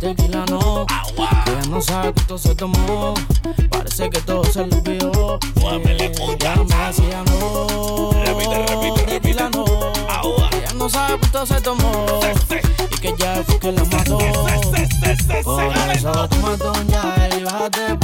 Tequila 0.00 0.44
no. 0.50 0.86
Que 0.86 1.52
ella 1.52 1.62
no 1.70 1.80
sabe 1.80 2.12
cuánto 2.12 2.38
se 2.38 2.54
tomó. 2.54 3.14
Parece 3.70 4.10
que 4.10 4.20
todo 4.20 4.44
se 4.44 4.66
le 4.66 4.76
olvidó. 4.76 5.38
Ya 5.60 5.78
me 5.78 5.94
no. 7.24 8.10
Tequila 9.06 9.50
no. 9.50 9.64
Que 10.50 10.58
ella 10.58 10.72
no 10.74 10.88
sabe 10.88 11.18
cuánto 11.18 11.46
se 11.46 11.60
tomó. 11.60 12.20
Y 12.92 12.98
que 12.98 13.14
ya 13.18 13.42
fue 13.44 13.58
que 13.58 13.72
la 13.72 13.84
mató. 13.84 14.18
Por 15.44 15.62
eso 15.92 16.28
toma 16.28 16.56
Don 16.56 16.88
Yael 16.88 17.40
y 17.40 17.44
bájate 17.44 17.86
el 17.86 17.98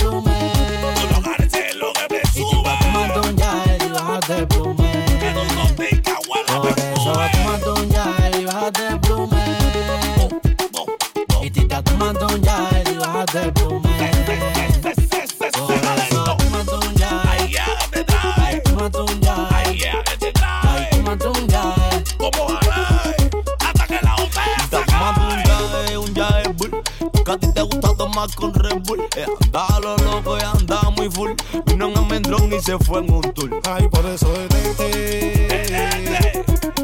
se 32.63 32.79
fue 32.79 33.01
en 33.01 33.13
un 33.13 33.23
tour. 33.35 33.61
Ay, 33.65 33.89
por 33.89 34.07
eso 34.07 34.33
detente. 34.33 35.49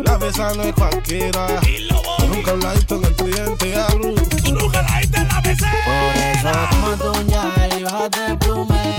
La 0.03 0.19
mesa 0.19 0.53
no 0.55 0.65
es 0.65 0.75
cualquiera. 0.75 1.61
Nunca 2.29 2.55
la 2.57 2.73
visto 2.73 2.97
en 2.97 3.05
el 3.05 3.15
cliente 3.15 3.77
hablo. 3.77 4.15
Tú 4.45 4.53
nunca 4.55 4.83
la 4.83 4.99
viste 4.99 5.19
en 5.19 5.29
la 5.29 5.41
mesa. 5.41 5.71
Por 5.85 6.17
eso 6.17 6.51
toma 6.99 7.23
Yael 7.29 7.79
y 7.79 7.83
bájate 7.85 8.27
el 8.27 8.39
plume. 8.39 8.97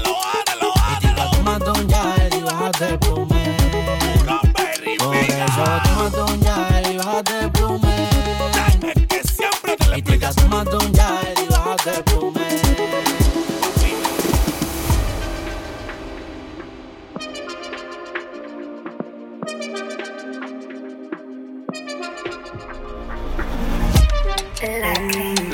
Y 0.00 1.00
tita, 1.00 1.30
toma 1.30 1.58
Don 1.60 1.88
Yael 1.88 2.34
y 2.34 2.40
bájate 2.42 2.88
el 2.88 2.98
plume. 2.98 3.56
Por 4.98 5.14
eso 5.14 5.64
toma 5.84 6.10
Don 6.10 6.25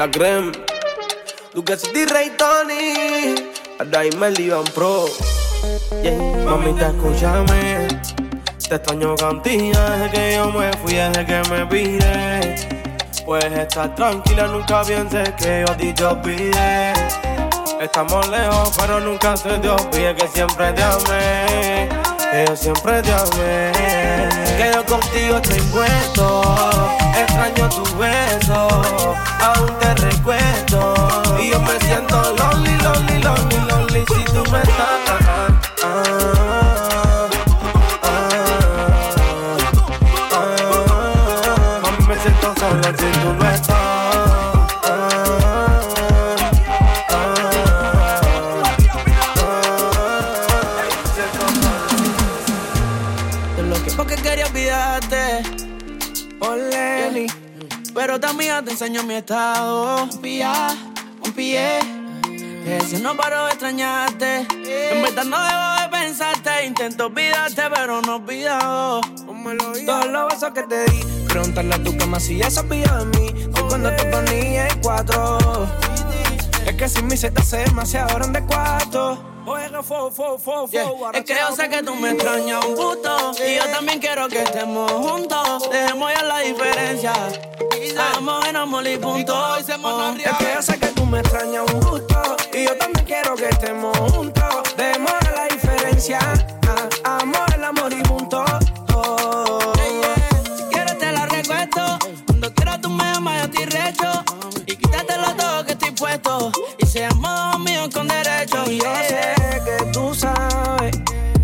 La 0.02 0.10
creme. 0.10 0.50
Que 1.64 1.76
si 1.76 2.04
rey 2.06 2.32
Tony. 2.36 3.36
Ahora 3.78 4.02
me 4.18 4.32
liban 4.32 4.64
pro. 4.74 5.04
Yeah. 6.02 6.18
Mamita, 6.44 6.88
escúchame. 6.88 7.86
Te 8.68 8.74
extraño 8.74 9.14
contigo 9.14 9.78
desde 9.78 10.10
que 10.10 10.34
yo 10.34 10.50
me 10.50 10.72
fui, 10.78 10.94
desde 10.94 11.24
que 11.24 11.42
me 11.50 11.66
pide. 11.66 12.56
Puedes 13.24 13.52
estar 13.52 13.94
tranquila, 13.94 14.48
nunca 14.48 14.82
pienses 14.82 15.30
que 15.34 15.64
yo 15.64 15.72
a 15.72 15.76
ti 15.76 15.92
te 15.92 16.04
olvidé. 16.04 16.92
Estamos 17.80 18.28
lejos, 18.28 18.72
pero 18.80 18.98
nunca 18.98 19.36
se 19.36 19.56
te 19.56 19.68
olvide 19.68 20.16
que 20.16 20.26
siempre 20.26 20.72
te 20.72 20.82
amé. 20.82 21.88
Que 22.32 22.44
yo 22.48 22.56
siempre 22.56 23.02
te 23.02 23.12
amé. 23.12 23.70
Que 24.58 24.72
yo 24.74 24.84
contigo 24.84 25.36
estoy 25.36 25.60
puesto. 25.70 27.01
Extraño 27.14 27.68
tu 27.68 27.84
beso, 27.96 28.68
aún 29.40 29.78
te 29.80 29.94
recuerdo. 29.94 30.94
Y 31.40 31.50
yo 31.50 31.60
me 31.60 31.78
siento 31.80 32.34
lonely, 32.38 32.76
lonely, 32.82 33.22
lonely, 33.22 33.58
lonely 33.68 34.04
si 34.08 34.24
tú 34.32 34.42
me 34.50 34.58
estás. 34.62 34.91
Mi 59.04 59.14
estado. 59.14 60.04
Un 60.04 60.20
pía, 60.20 60.68
un 61.24 61.32
pie. 61.32 61.80
Que 62.64 62.80
si 62.86 63.02
no 63.02 63.16
paro 63.16 63.44
de 63.46 63.50
extrañarte. 63.50 64.46
En 64.92 65.02
verdad 65.02 65.24
no 65.24 65.42
debo 65.42 65.82
de 65.82 65.88
pensarte. 65.88 66.66
Intento 66.66 67.06
olvidarte, 67.06 67.62
pero 67.74 68.00
no 68.02 68.16
olvido. 68.16 69.00
Todos 69.86 70.06
los 70.06 70.28
besos 70.28 70.50
que 70.54 70.62
te 70.62 70.84
di. 70.90 71.00
Preguntarle 71.28 71.74
a 71.74 71.82
tu 71.82 71.96
cama 71.96 72.20
si 72.20 72.38
ya 72.38 72.50
sabía 72.50 72.92
de 72.98 73.18
mí. 73.18 73.50
Fue 73.52 73.68
cuando 73.68 73.90
te 73.96 74.04
ponía 74.04 74.68
cuatro. 74.82 75.38
Es 76.66 76.74
que 76.76 76.88
sin 76.88 77.06
mí 77.06 77.16
se 77.16 77.30
te 77.30 77.40
hace 77.40 77.58
demasiado 77.58 78.14
grande 78.14 78.42
cuarto. 78.44 79.18
Yeah. 80.70 80.88
Es 81.14 81.24
que 81.24 81.34
yo 81.34 81.56
sé 81.56 81.68
que 81.68 81.82
tú 81.82 81.94
me 81.96 82.10
extrañas 82.12 82.64
un 82.64 82.76
gusto 82.76 83.32
Y 83.44 83.56
yo 83.56 83.64
también 83.72 83.98
quiero 83.98 84.28
que 84.28 84.42
estemos 84.42 84.90
juntos. 84.92 85.68
Dejemos 85.70 86.12
ya 86.14 86.22
la 86.22 86.38
diferencia. 86.40 87.12
Estamos 87.80 88.46
en 88.46 88.56
amor 88.56 88.86
y 88.86 88.96
punto. 88.98 89.34
Oh, 89.36 89.56
Es 89.56 89.66
que 89.66 90.54
yo 90.54 90.62
sé 90.62 90.78
que 90.78 90.86
tú 90.88 91.04
me 91.06 91.18
extrañas 91.20 91.64
un 91.72 91.80
gusto 91.80 92.36
Y 92.52 92.64
yo 92.66 92.76
también 92.78 93.04
quiero 93.04 93.34
que 93.34 93.48
estemos 93.48 93.96
juntos. 93.98 94.54
Demos 94.76 95.12
la 95.34 95.44
diferencia. 95.52 96.18
Ah, 97.04 97.18
Amor, 97.20 97.52
el 97.54 97.64
amor 97.64 97.92
y 97.92 98.01
Y 106.78 106.86
seamos 106.86 107.58
míos 107.60 107.88
con 107.92 108.08
derecho. 108.08 108.64
Y 108.70 108.78
yo 108.78 108.94
sé 109.08 109.34
que 109.64 109.84
tú 109.92 110.14
sabes 110.14 110.96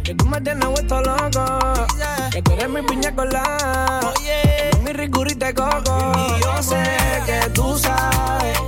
Que 0.02 0.14
tú 0.14 0.24
me 0.26 0.40
tienes 0.40 0.68
vuelto 0.68 1.00
loco 1.00 1.86
Que 2.30 2.42
tú 2.42 2.52
eres 2.52 2.68
mi 2.68 2.82
piña 2.82 3.14
colada 3.14 4.12
Mi 4.82 4.92
rigurita 4.92 5.46
de 5.46 5.54
coco. 5.54 6.12
Y 6.36 6.42
yo 6.42 6.62
sé 6.62 6.82
que 7.26 7.50
tú 7.50 7.78
sabes 7.78 8.58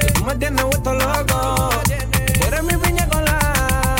Que 0.00 0.12
tú 0.12 0.24
me 0.24 0.34
tienes 0.36 0.64
vuelto 0.64 0.94
loco 0.94 1.70
Tú 1.84 2.46
eres 2.46 2.62
mi 2.62 2.76
piña 2.76 3.08
colada 3.08 3.96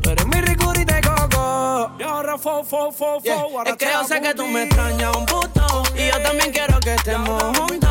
Tú 0.00 0.10
eres 0.10 0.26
mi 0.26 0.40
rigurita 0.40 0.94
de 0.94 1.00
coco. 1.02 1.90
Y 1.98 2.02
ahora 2.02 2.38
fo, 2.38 2.64
fo, 2.64 2.92
fo 2.92 3.20
Es 3.66 3.76
que 3.76 3.86
yo 3.92 4.04
sé 4.04 4.20
que 4.20 4.34
tú 4.34 4.46
me 4.46 4.64
extrañas 4.64 5.16
un 5.16 5.26
puto 5.26 5.82
Y 5.94 6.08
yo 6.08 6.22
también 6.22 6.52
quiero 6.52 6.78
que 6.80 6.94
estemos 6.94 7.42
juntos 7.58 7.87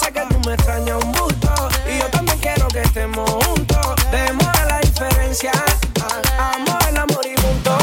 sé 0.00 0.12
que 0.12 0.20
tú 0.28 0.40
me 0.46 0.54
extrañas 0.54 1.04
un 1.04 1.12
gusto 1.12 1.48
Y 1.88 1.98
yo 1.98 2.06
también 2.10 2.38
quiero 2.38 2.68
que 2.68 2.80
estemos 2.82 3.30
juntos 3.30 3.94
Demos 4.10 4.46
la 4.68 4.80
diferencia 4.80 5.52
Ah, 6.02 6.54
Amor, 6.54 6.78
el 6.88 6.96
amor 6.96 7.26
y 7.26 7.34
punto 7.40 7.78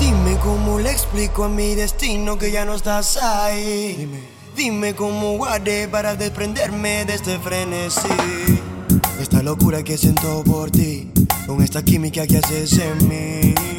Dime 0.00 0.36
cómo 0.42 0.78
le 0.78 0.90
explico 0.90 1.44
a 1.44 1.48
mi 1.48 1.74
destino 1.74 2.38
que 2.38 2.50
ya 2.50 2.64
no 2.64 2.74
estás 2.74 3.16
ahí. 3.16 4.08
Dime, 4.56 4.94
cómo 4.94 5.36
guardé 5.36 5.88
para 5.88 6.14
desprenderme 6.14 7.04
de 7.04 7.14
este 7.14 7.38
frenesí. 7.38 8.08
Esta 9.20 9.42
locura 9.42 9.82
que 9.82 9.96
siento 9.96 10.42
por 10.44 10.70
ti, 10.70 11.10
con 11.46 11.62
esta 11.62 11.82
química 11.84 12.26
que 12.26 12.38
haces 12.38 12.78
en 12.78 13.08
mí. 13.08 13.77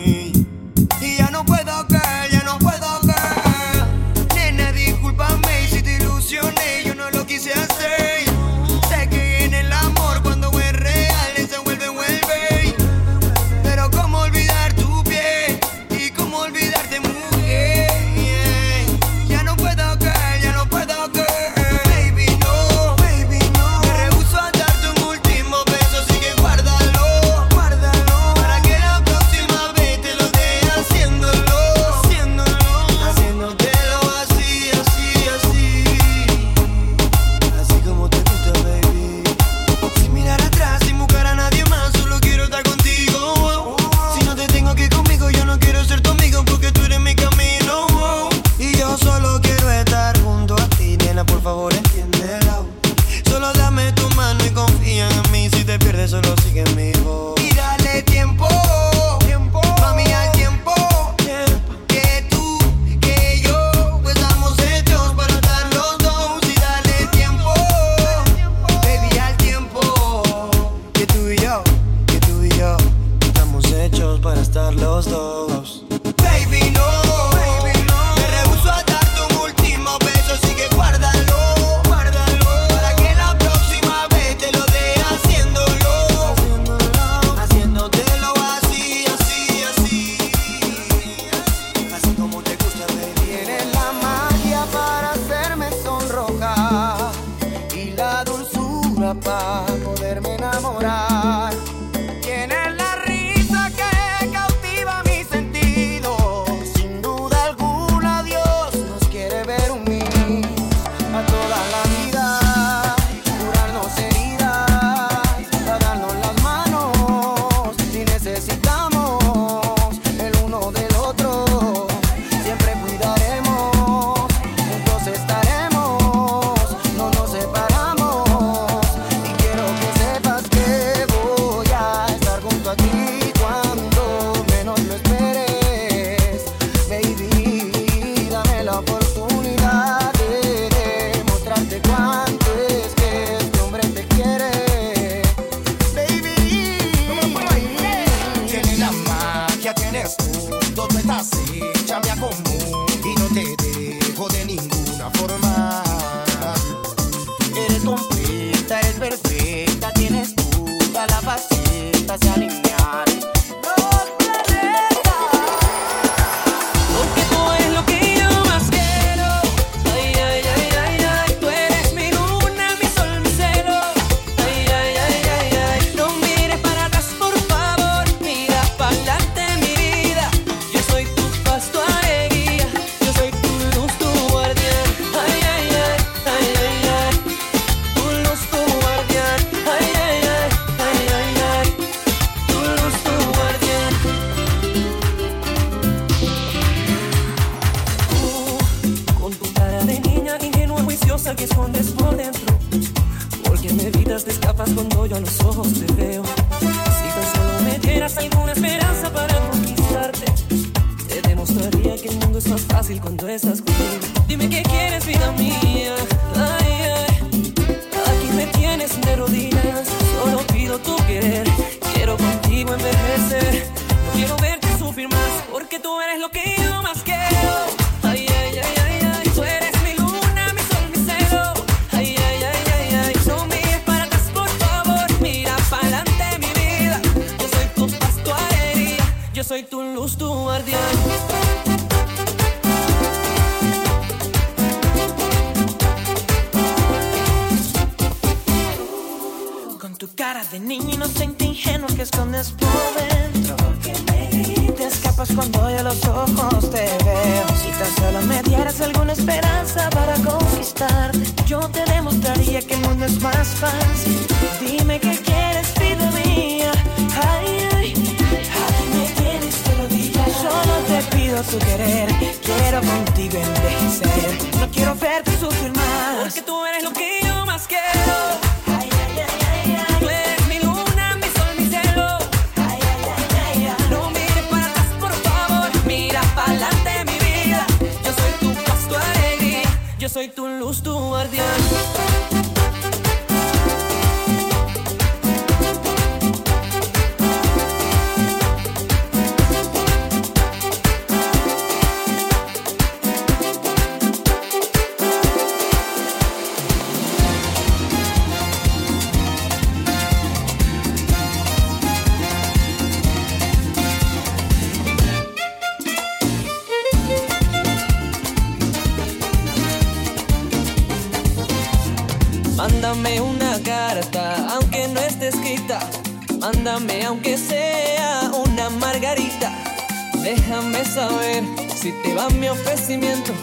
déjame 330.72 330.86
saber 330.86 331.44
si 331.76 331.92
te 331.92 332.14
va 332.14 332.30
mi 332.30 332.48
ofrecimiento. 332.48 333.34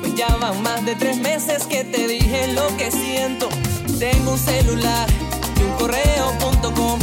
Pues 0.00 0.14
ya 0.14 0.28
van 0.36 0.62
más 0.62 0.84
de 0.84 0.94
tres 0.94 1.18
meses 1.18 1.64
que 1.64 1.84
te 1.84 2.06
dije 2.06 2.48
lo 2.52 2.66
que 2.76 2.90
siento. 2.90 3.48
Tengo 3.98 4.32
un 4.32 4.38
celular 4.38 5.06
y 5.58 5.62
un 5.62 5.72
correo.com. 5.72 6.98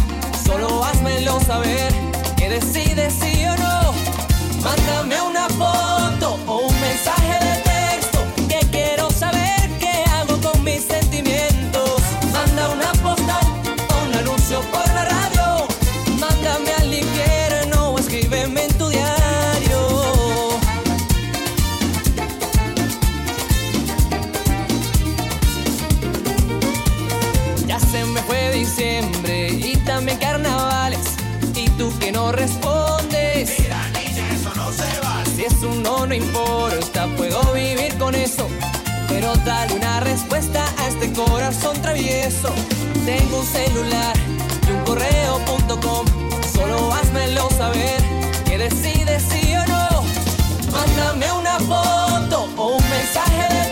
Solo 0.46 0.84
házmelo 0.84 1.40
saber 1.42 1.94
que 2.38 2.50
decides 2.50 3.14
sí 3.14 3.46
o 3.46 3.56
no. 3.58 3.94
Mándame 4.62 5.22
una 5.22 5.48
foto 5.50 5.93
que 32.04 32.12
no 32.12 32.34
respondes. 32.34 33.60
Mira, 33.60 33.90
niña, 33.90 34.30
eso 34.34 34.52
no 34.56 34.72
se 34.74 35.00
va. 35.00 35.24
Si 35.36 35.46
es 35.46 35.64
un 35.64 35.82
no, 35.84 36.06
no 36.06 36.14
importa, 36.14 37.08
puedo 37.16 37.42
vivir 37.54 37.98
con 37.98 38.14
eso. 38.14 38.48
Pero 39.08 39.34
dale 39.46 39.74
una 39.76 40.02
respuesta 40.02 40.66
a 40.80 40.88
este 40.90 41.14
corazón 41.14 41.82
travieso. 41.82 42.50
Tengo 43.06 43.40
un 43.40 43.46
celular 43.46 44.16
y 44.68 44.72
un 44.72 44.84
correo.com. 44.84 46.06
Solo 46.54 46.94
házmelo 46.94 47.50
saber 47.52 48.02
que 48.46 48.58
decides 48.58 49.24
sí 49.24 49.56
o 49.56 49.66
no. 49.68 50.04
Mándame 50.72 51.32
una 51.32 51.58
foto 51.60 52.50
o 52.58 52.76
un 52.76 52.90
mensaje 52.90 53.54
de 53.54 53.63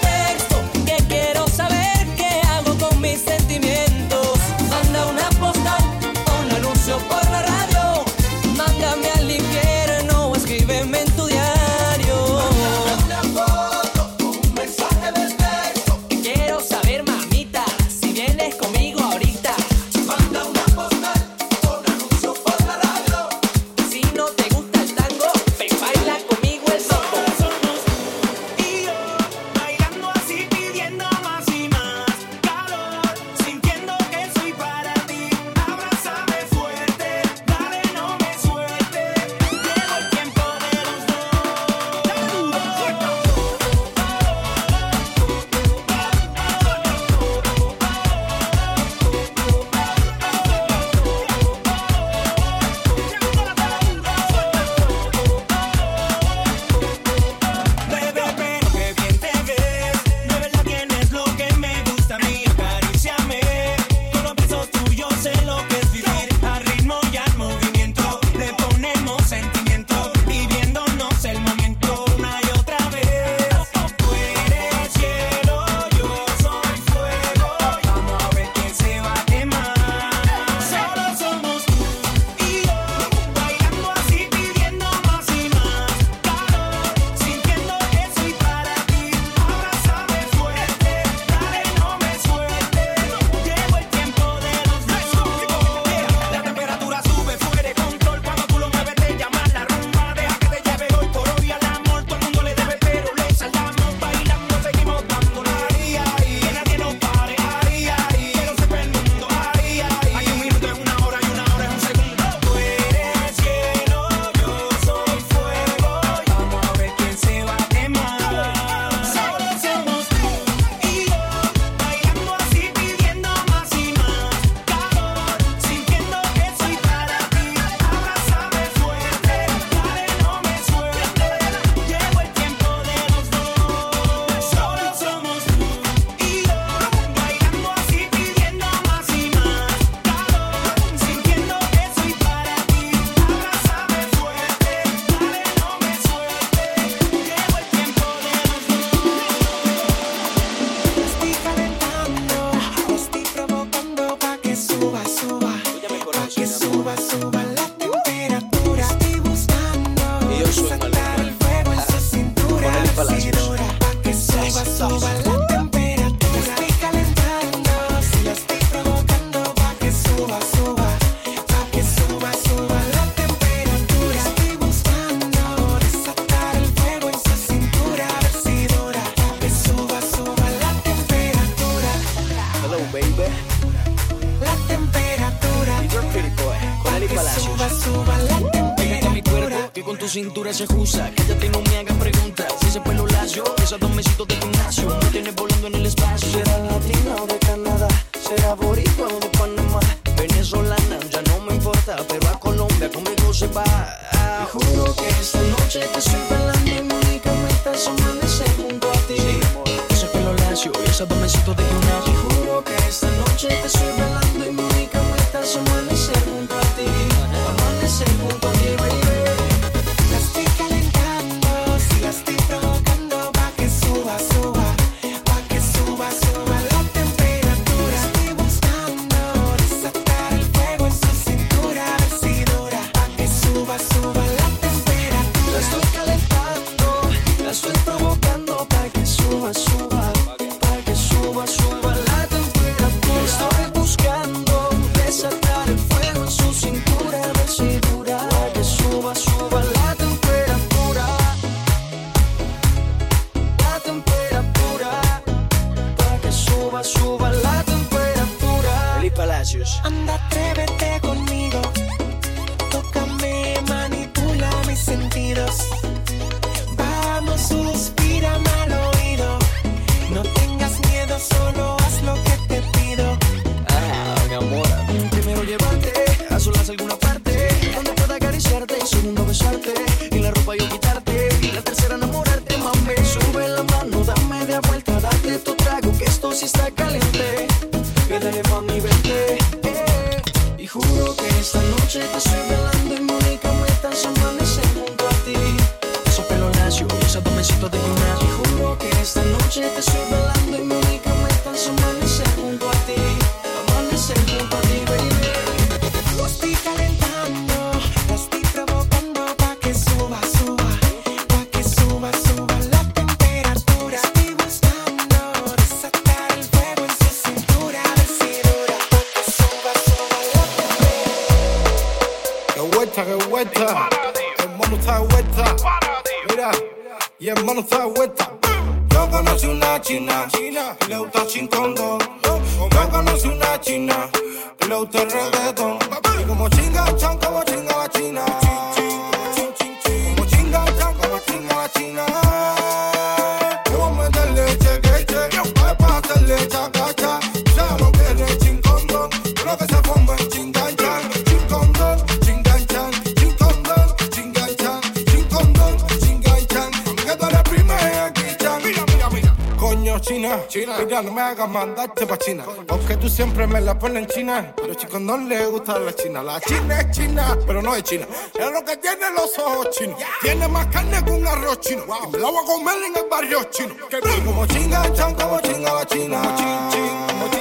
China. 360.02 360.42
China. 360.48 360.78
Mira, 360.80 361.02
no 361.02 361.12
me 361.12 361.22
hagas 361.22 361.50
mandarte 361.50 362.06
pa' 362.06 362.18
China. 362.18 362.44
Aunque 362.70 362.98
tú 362.98 363.08
siempre 363.08 363.48
me 363.48 363.62
la 363.62 363.78
pones 363.78 364.04
en 364.04 364.08
China. 364.10 364.54
A 364.62 364.68
los 364.68 364.78
chicos 364.78 365.00
no 365.00 365.18
les 365.18 365.50
gusta 365.50 365.80
la 365.80 365.94
China. 365.96 366.24
La 366.24 366.40
China 366.42 366.82
es 366.82 366.92
China, 366.92 367.38
pero 367.46 367.62
no 367.62 367.76
es 367.76 367.84
China. 367.84 368.08
Es 368.38 368.52
lo 368.52 368.64
que 368.66 368.78
tiene 368.78 369.12
los 369.16 369.38
ojos 369.40 369.70
chinos. 369.72 370.00
Tiene 370.22 370.48
más 370.48 370.68
carne 370.68 371.04
que 371.04 371.12
un 371.12 371.26
arroz 371.26 371.60
chino. 371.62 371.84
Y 371.84 372.12
me 372.12 372.18
la 372.18 372.30
voy 372.30 372.44
a 372.44 372.46
comer 372.46 372.76
en 372.88 372.98
el 372.98 373.10
barrio 373.10 373.44
chino. 373.52 373.76
Que 373.90 374.00
como 374.26 374.46
chinga, 374.48 374.94
chan, 374.94 375.16
como 375.16 375.40
chinga 375.42 375.74
la 375.74 375.86
China. 375.86 376.22
Como 376.22 376.38
chin, 376.38 376.70
chin, 376.72 377.08
como 377.08 377.28
chin 377.30 377.41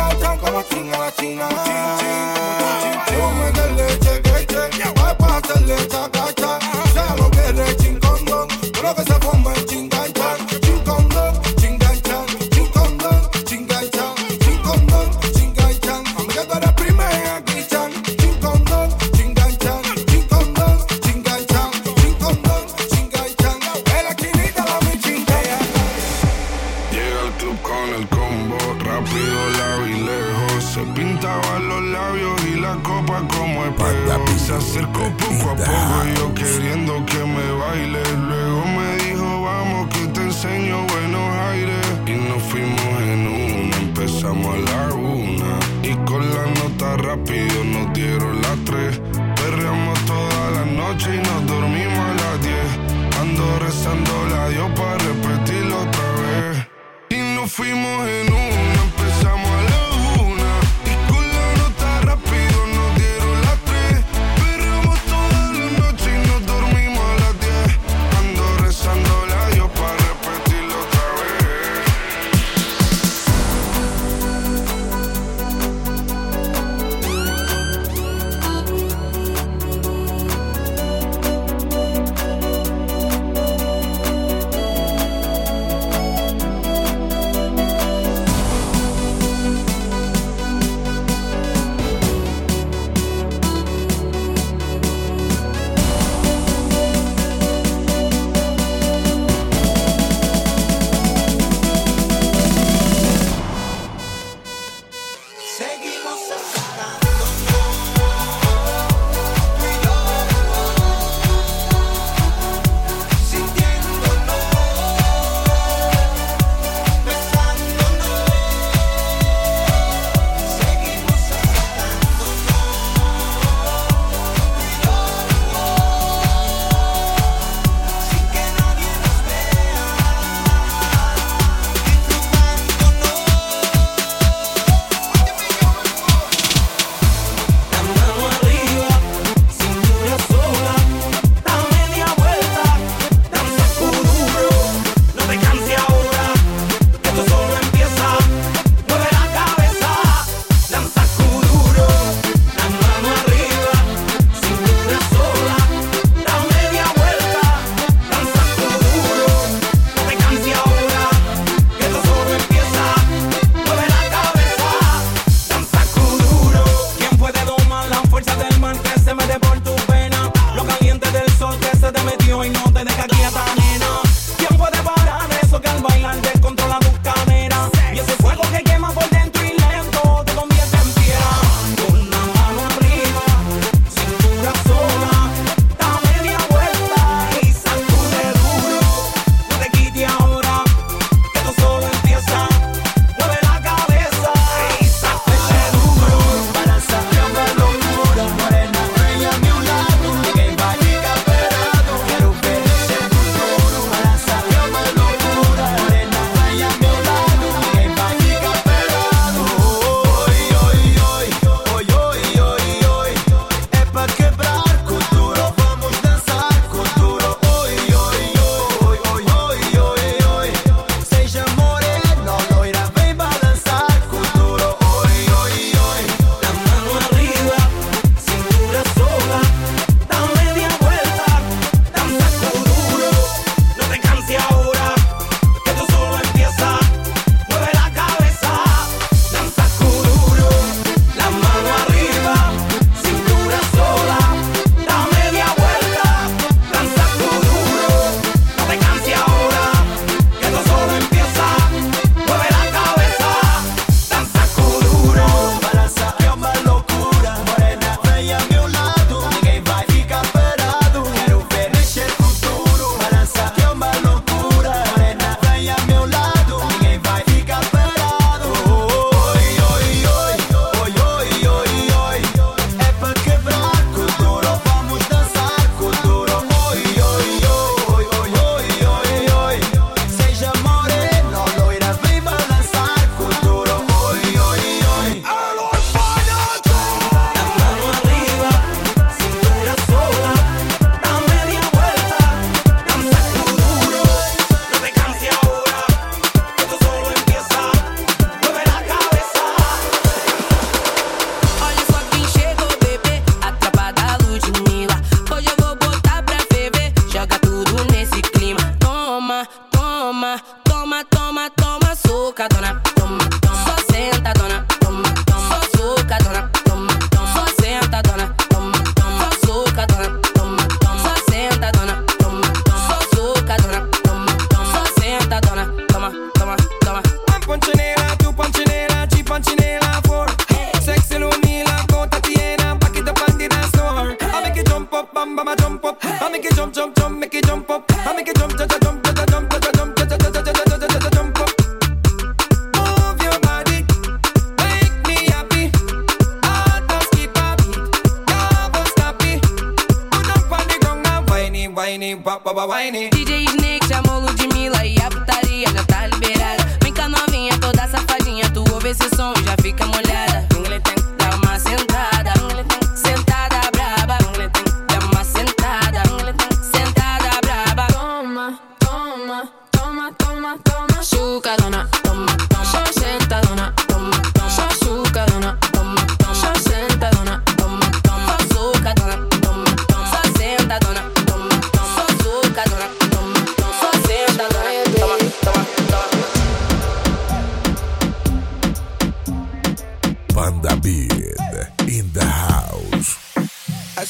engachan 0.00 0.38
como 0.38 0.62
chin 0.62 0.90
la 0.90 1.12
china. 1.12 1.48
Yo 3.12 3.30
me 3.32 3.50
leche, 3.76 4.22
que, 4.22 4.46
que, 4.46 4.70
que, 4.70 5.14
pa' 5.18 5.36
hacerle 5.36 5.76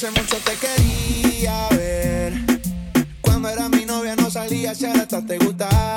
hace 0.01 0.19
mucho 0.19 0.37
te 0.39 0.53
quería 0.57 1.69
ver. 1.73 2.33
Cuando 3.21 3.51
era 3.51 3.69
mi 3.69 3.85
novia 3.85 4.17
no 4.17 4.31
salía, 4.31 4.75
si 4.75 4.87
ahora 4.87 5.03
hasta 5.03 5.21
te 5.27 5.37
gustaba. 5.37 5.90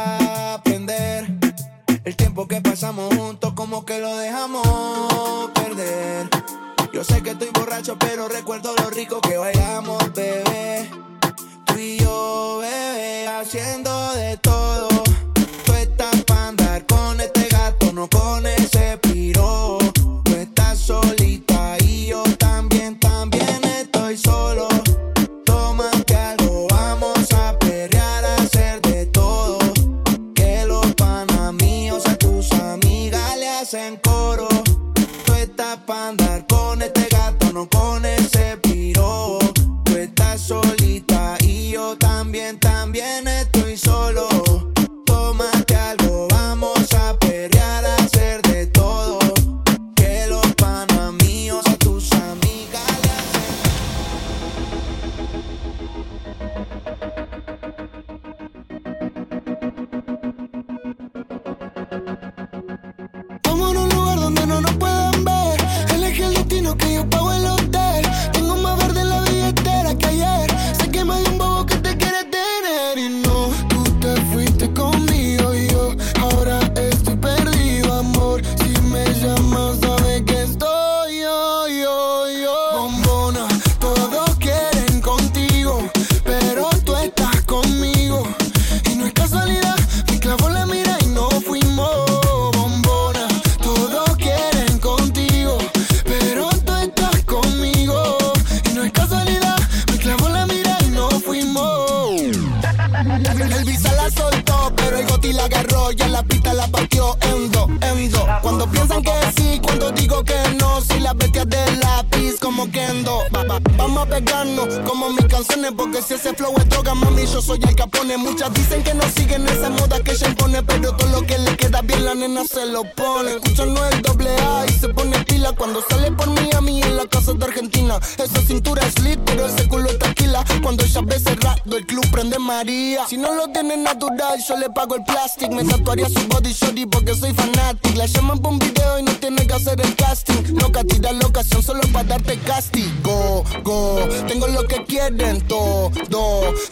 le 134.63 134.69
pago 134.69 134.95
el 134.95 135.03
plastic. 135.03 135.51
Me 135.51 135.63
tatuaría 135.63 136.07
su 136.07 136.25
body 136.27 136.53
shorty 136.53 136.85
porque 136.85 137.13
soy 137.15 137.33
fanatic. 137.33 137.95
La 137.95 138.05
llaman 138.05 138.39
por 138.39 138.53
un 138.53 138.59
video 138.59 138.99
y 138.99 139.03
no 139.03 139.11
tiene 139.13 139.45
que 139.45 139.53
hacer 139.53 139.79
el 139.81 139.95
casting. 139.95 140.55
Loca, 140.61 140.83
tira 140.83 141.11
la 141.11 141.25
ocasión 141.27 141.61
solo 141.61 141.81
para 141.91 142.07
darte 142.09 142.37
castigo. 142.39 143.43
Go, 143.63 143.99
tengo 144.27 144.47
lo 144.47 144.65
que 144.67 144.83
quieren 144.85 145.41
todo. 145.47 145.91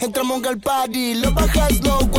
Entramos 0.00 0.42
al 0.44 0.58
party, 0.58 1.14
lo 1.16 1.32
bajas 1.32 1.80
low. 1.84 2.11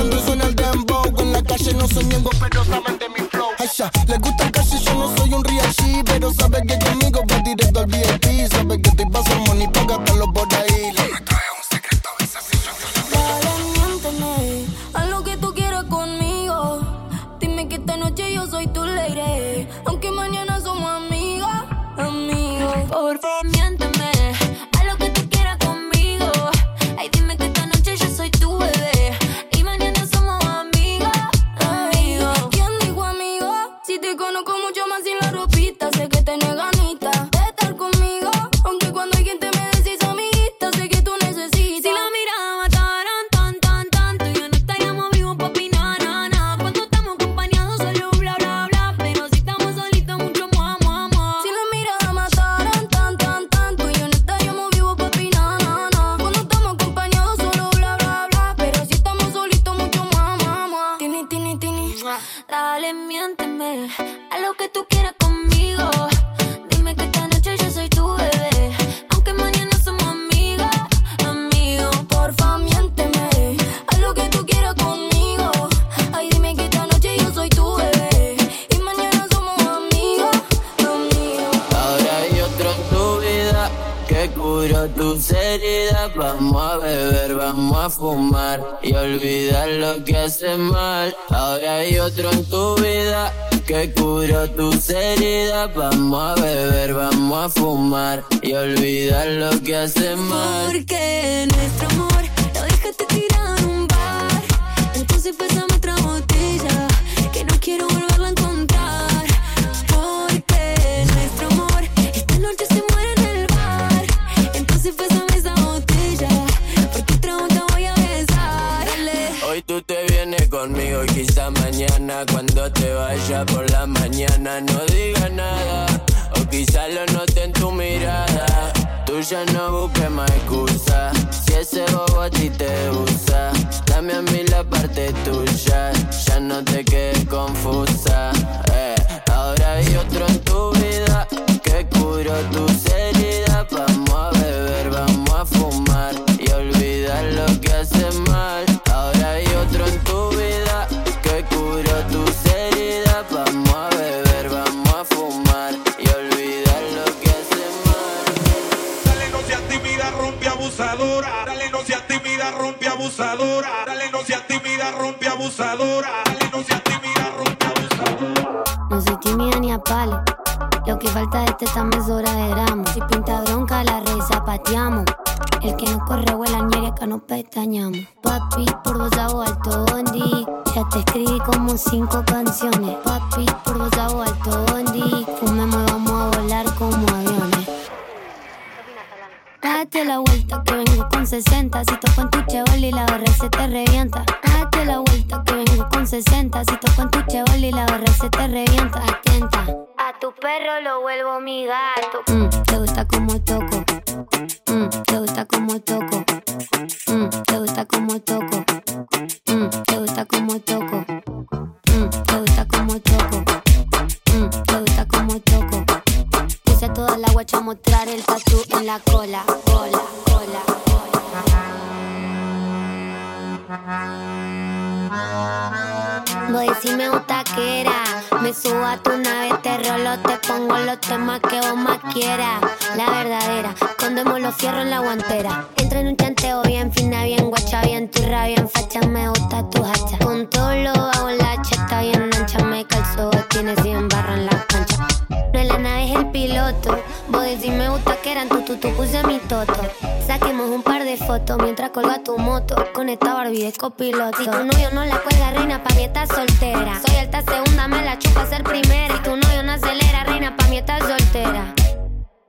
De 251.14 251.26
fotos 251.26 251.58
mientras 251.62 251.92
colga 251.92 252.24
tu 252.24 252.38
moto. 252.38 252.76
Con 252.94 253.10
esta 253.10 253.34
Barbie 253.34 253.64
de 253.64 253.74
copiloto. 253.74 254.38
Si 254.38 254.46
tu 254.46 254.64
novio 254.66 254.90
no 254.94 255.06
la 255.06 255.20
cuelga, 255.20 255.52
reina, 255.52 255.84
pa' 255.84 255.94
mí 255.96 256.04
está 256.06 256.26
soltera. 256.26 257.00
Soy 257.06 257.18
alta 257.18 257.42
segunda, 257.44 257.88
me 257.88 258.04
la 258.04 258.18
chupa 258.18 258.46
ser 258.48 258.64
primera. 258.64 259.16
Si 259.16 259.24
tu 259.24 259.36
novio 259.36 259.64
no 259.64 259.74
acelera, 259.74 260.24
reina, 260.24 260.56
pa' 260.56 260.68
mí 260.68 260.78
está 260.78 260.98
soltera. 261.00 261.74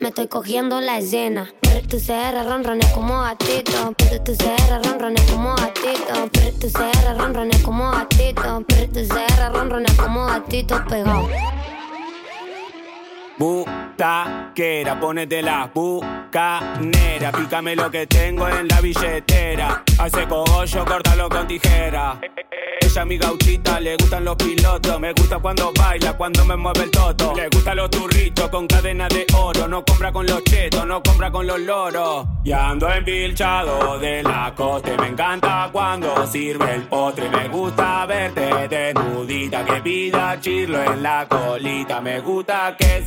Me 0.00 0.08
estoy 0.08 0.28
cogiendo 0.28 0.80
la 0.80 0.98
escena. 0.98 1.52
Tu 1.88 1.98
CR 1.98 2.44
ronrones 2.46 2.86
como 2.92 3.20
gatito. 3.20 3.94
Tu 4.24 4.32
CR 4.34 4.82
ronrones 4.82 5.30
como 5.30 5.54
gatito. 5.56 6.30
Tu 6.60 6.68
CR 6.72 7.18
ronrones 7.18 7.62
como 7.62 7.90
gatito. 7.90 8.64
Tu 8.66 9.00
CR 9.06 9.52
ronrones 9.52 9.92
como 9.94 10.26
gatito 10.26 10.82
pegado. 10.88 11.28
Butaquera, 13.36 15.00
ponete 15.00 15.42
la 15.42 15.68
bucanera, 15.74 17.32
pícame 17.32 17.74
lo 17.74 17.90
que 17.90 18.06
tengo 18.06 18.48
en 18.48 18.68
la 18.68 18.80
billetera. 18.80 19.82
Hace 19.98 20.26
cogollo, 20.28 20.84
córtalo 20.84 21.28
con 21.28 21.46
tijera. 21.48 22.20
Ella 22.80 23.04
mi 23.04 23.18
gauchita, 23.18 23.80
le 23.80 23.96
gustan 23.96 24.24
los 24.24 24.36
pilotos. 24.36 25.00
Me 25.00 25.12
gusta 25.12 25.38
cuando 25.38 25.72
baila, 25.76 26.12
cuando 26.16 26.44
me 26.44 26.56
mueve 26.56 26.84
el 26.84 26.90
toto. 26.90 27.34
Le 27.34 27.48
gustan 27.48 27.76
los 27.76 27.90
turritos 27.90 28.48
con 28.50 28.68
cadena 28.68 29.08
de 29.08 29.26
oro. 29.36 29.66
No 29.66 29.84
compra 29.84 30.12
con 30.12 30.26
los 30.26 30.44
chetos, 30.44 30.86
no 30.86 31.02
compra 31.02 31.30
con 31.32 31.46
los 31.46 31.58
loros. 31.58 32.26
Y 32.44 32.52
ando 32.52 32.88
empilchado 32.88 33.98
de 33.98 34.22
la 34.22 34.52
coste. 34.54 34.96
Me 34.98 35.08
encanta 35.08 35.70
cuando 35.72 36.26
sirve 36.26 36.74
el 36.74 36.82
postre. 36.82 37.28
Me 37.30 37.48
gusta 37.48 38.06
verte 38.06 38.68
desnudita, 38.68 39.64
que 39.64 39.80
pida 39.80 40.38
chirlo 40.40 40.82
en 40.84 41.02
la 41.02 41.26
colita. 41.28 42.00
Me 42.00 42.20
gusta 42.20 42.76
que 42.78 43.02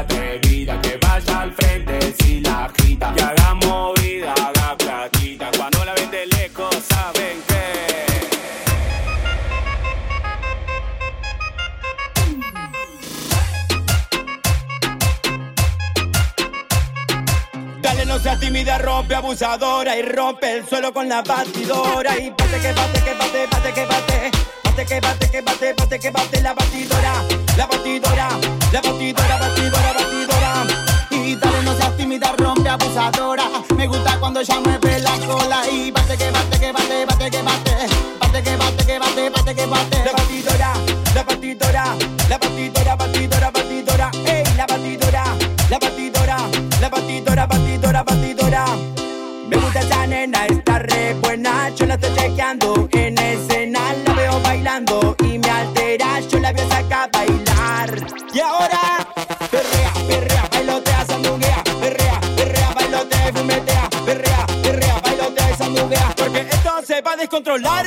atrevida, 0.00 0.80
que 0.80 0.98
vaya 0.98 1.40
al 1.40 1.52
frente 1.52 2.14
si 2.18 2.40
la 2.40 2.64
agita. 2.66 3.12
Que 3.14 3.22
haga 3.22 3.54
movida, 3.54 4.32
haga 4.32 4.76
platita. 4.76 5.50
Cuando 5.56 5.84
la 5.84 5.94
ven 5.94 6.10
de 6.10 6.26
lejos, 6.26 6.74
saben 6.88 7.42
que. 7.48 7.62
Dale, 17.82 18.06
no 18.06 18.18
seas 18.18 18.40
tímida, 18.40 18.78
rompe 18.78 19.14
abusadora 19.14 19.96
y 19.96 20.02
rompe 20.02 20.52
el 20.58 20.66
suelo 20.66 20.92
con 20.92 21.08
la 21.08 21.22
batidora. 21.22 22.18
Y 22.18 22.30
bate 22.30 22.58
que 22.60 22.72
bate, 22.72 23.00
que 23.02 23.14
bate, 23.14 23.46
bate 23.50 23.72
que 23.72 23.86
bate. 23.86 24.30
Bate 24.78 24.94
que 24.94 25.00
bate, 25.00 25.28
que 25.28 25.40
bate, 25.40 25.74
bate 25.74 25.98
que 25.98 26.10
bate 26.12 26.40
la 26.40 26.54
batidora. 26.54 27.24
La 27.56 27.66
batidora, 27.66 28.28
la 28.70 28.80
batidora, 28.80 29.36
batidora, 29.36 29.92
batidora. 29.92 30.52
Y 31.10 31.34
dale, 31.34 31.62
no 31.64 31.74
seas 31.74 31.96
tímida, 31.96 32.32
rompe 32.38 32.68
abusadora. 32.68 33.50
Me 33.76 33.88
gusta 33.88 34.16
cuando 34.20 34.38
ella 34.38 34.60
mueve 34.60 35.00
la 35.00 35.18
cola 35.26 35.68
y 35.68 35.90
bate 35.90 36.16
que 36.16 36.30
bate, 36.30 36.60
que 36.60 36.70
bate, 36.70 37.06
bate 37.06 37.28
que 37.28 37.42
bate. 37.42 37.72
Bate 38.20 38.42
que 38.44 38.56
bate, 38.56 38.86
que 38.86 38.98
bate, 39.00 39.30
bate 39.30 39.54
que 39.56 39.66
bate. 39.66 40.04
La 40.04 40.12
batidora, 40.12 40.72
la 41.12 41.22
batidora, 41.24 41.96
la 42.28 42.38
batidora, 42.38 42.94
batidora, 42.94 43.50
batidora. 43.50 44.10
Ey, 44.26 44.44
la 44.56 44.64
batidora, 44.64 45.24
la 45.70 45.78
batidora, 45.80 46.36
la 46.80 46.88
batidora, 46.88 47.46
batidora, 47.46 48.02
batidora. 48.04 48.64
Me 49.48 49.56
gusta 49.56 49.80
esa 49.80 50.06
nena, 50.06 50.46
está 50.46 50.78
re 50.78 51.14
buena. 51.14 51.68
Yo 51.70 51.84
la 51.84 51.94
estoy 51.94 52.14
chequeando. 52.14 52.88
La 52.92 53.07
y 55.24 55.38
me 55.38 55.50
altera. 55.50 56.20
Yo 56.20 56.38
la 56.38 56.52
veo 56.52 56.68
sacar 56.68 57.10
a 57.12 57.18
bailar. 57.18 58.06
Y 58.32 58.38
ahora, 58.38 59.08
perrea, 59.50 59.92
perrea, 60.06 60.48
bailotea, 60.52 61.04
sandunguea. 61.04 61.64
Perrea, 61.80 62.20
perrea, 62.36 62.72
bailotea, 62.74 63.32
fumetea. 63.32 63.90
Perrea, 64.06 64.46
perrea, 64.62 65.00
bailotea, 65.02 65.56
sandunguea. 65.56 66.14
Porque 66.16 66.40
esto 66.40 66.70
se 66.86 67.00
va 67.00 67.12
a 67.12 67.16
descontrolar. 67.16 67.86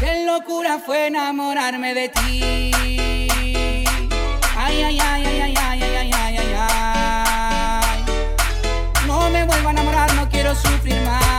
Qué 0.01 0.25
locura 0.27 0.81
fue 0.85 1.07
enamorarme 1.07 1.95
de 1.95 2.09
ti. 2.09 2.41
Ay, 4.57 4.83
ay, 4.83 4.99
ay, 4.99 5.01
ay, 5.01 5.25
ay, 5.27 5.55
ay, 5.57 5.83
ay, 5.83 6.13
ay, 6.13 6.37
ay, 6.39 6.55
ay. 6.59 8.05
No 9.07 9.31
me 9.31 9.45
vuelvo 9.45 9.69
a 9.69 9.71
enamorar, 9.71 10.13
no 10.15 10.29
quiero 10.29 10.57
sufrir 10.57 11.01
más. 11.03 11.30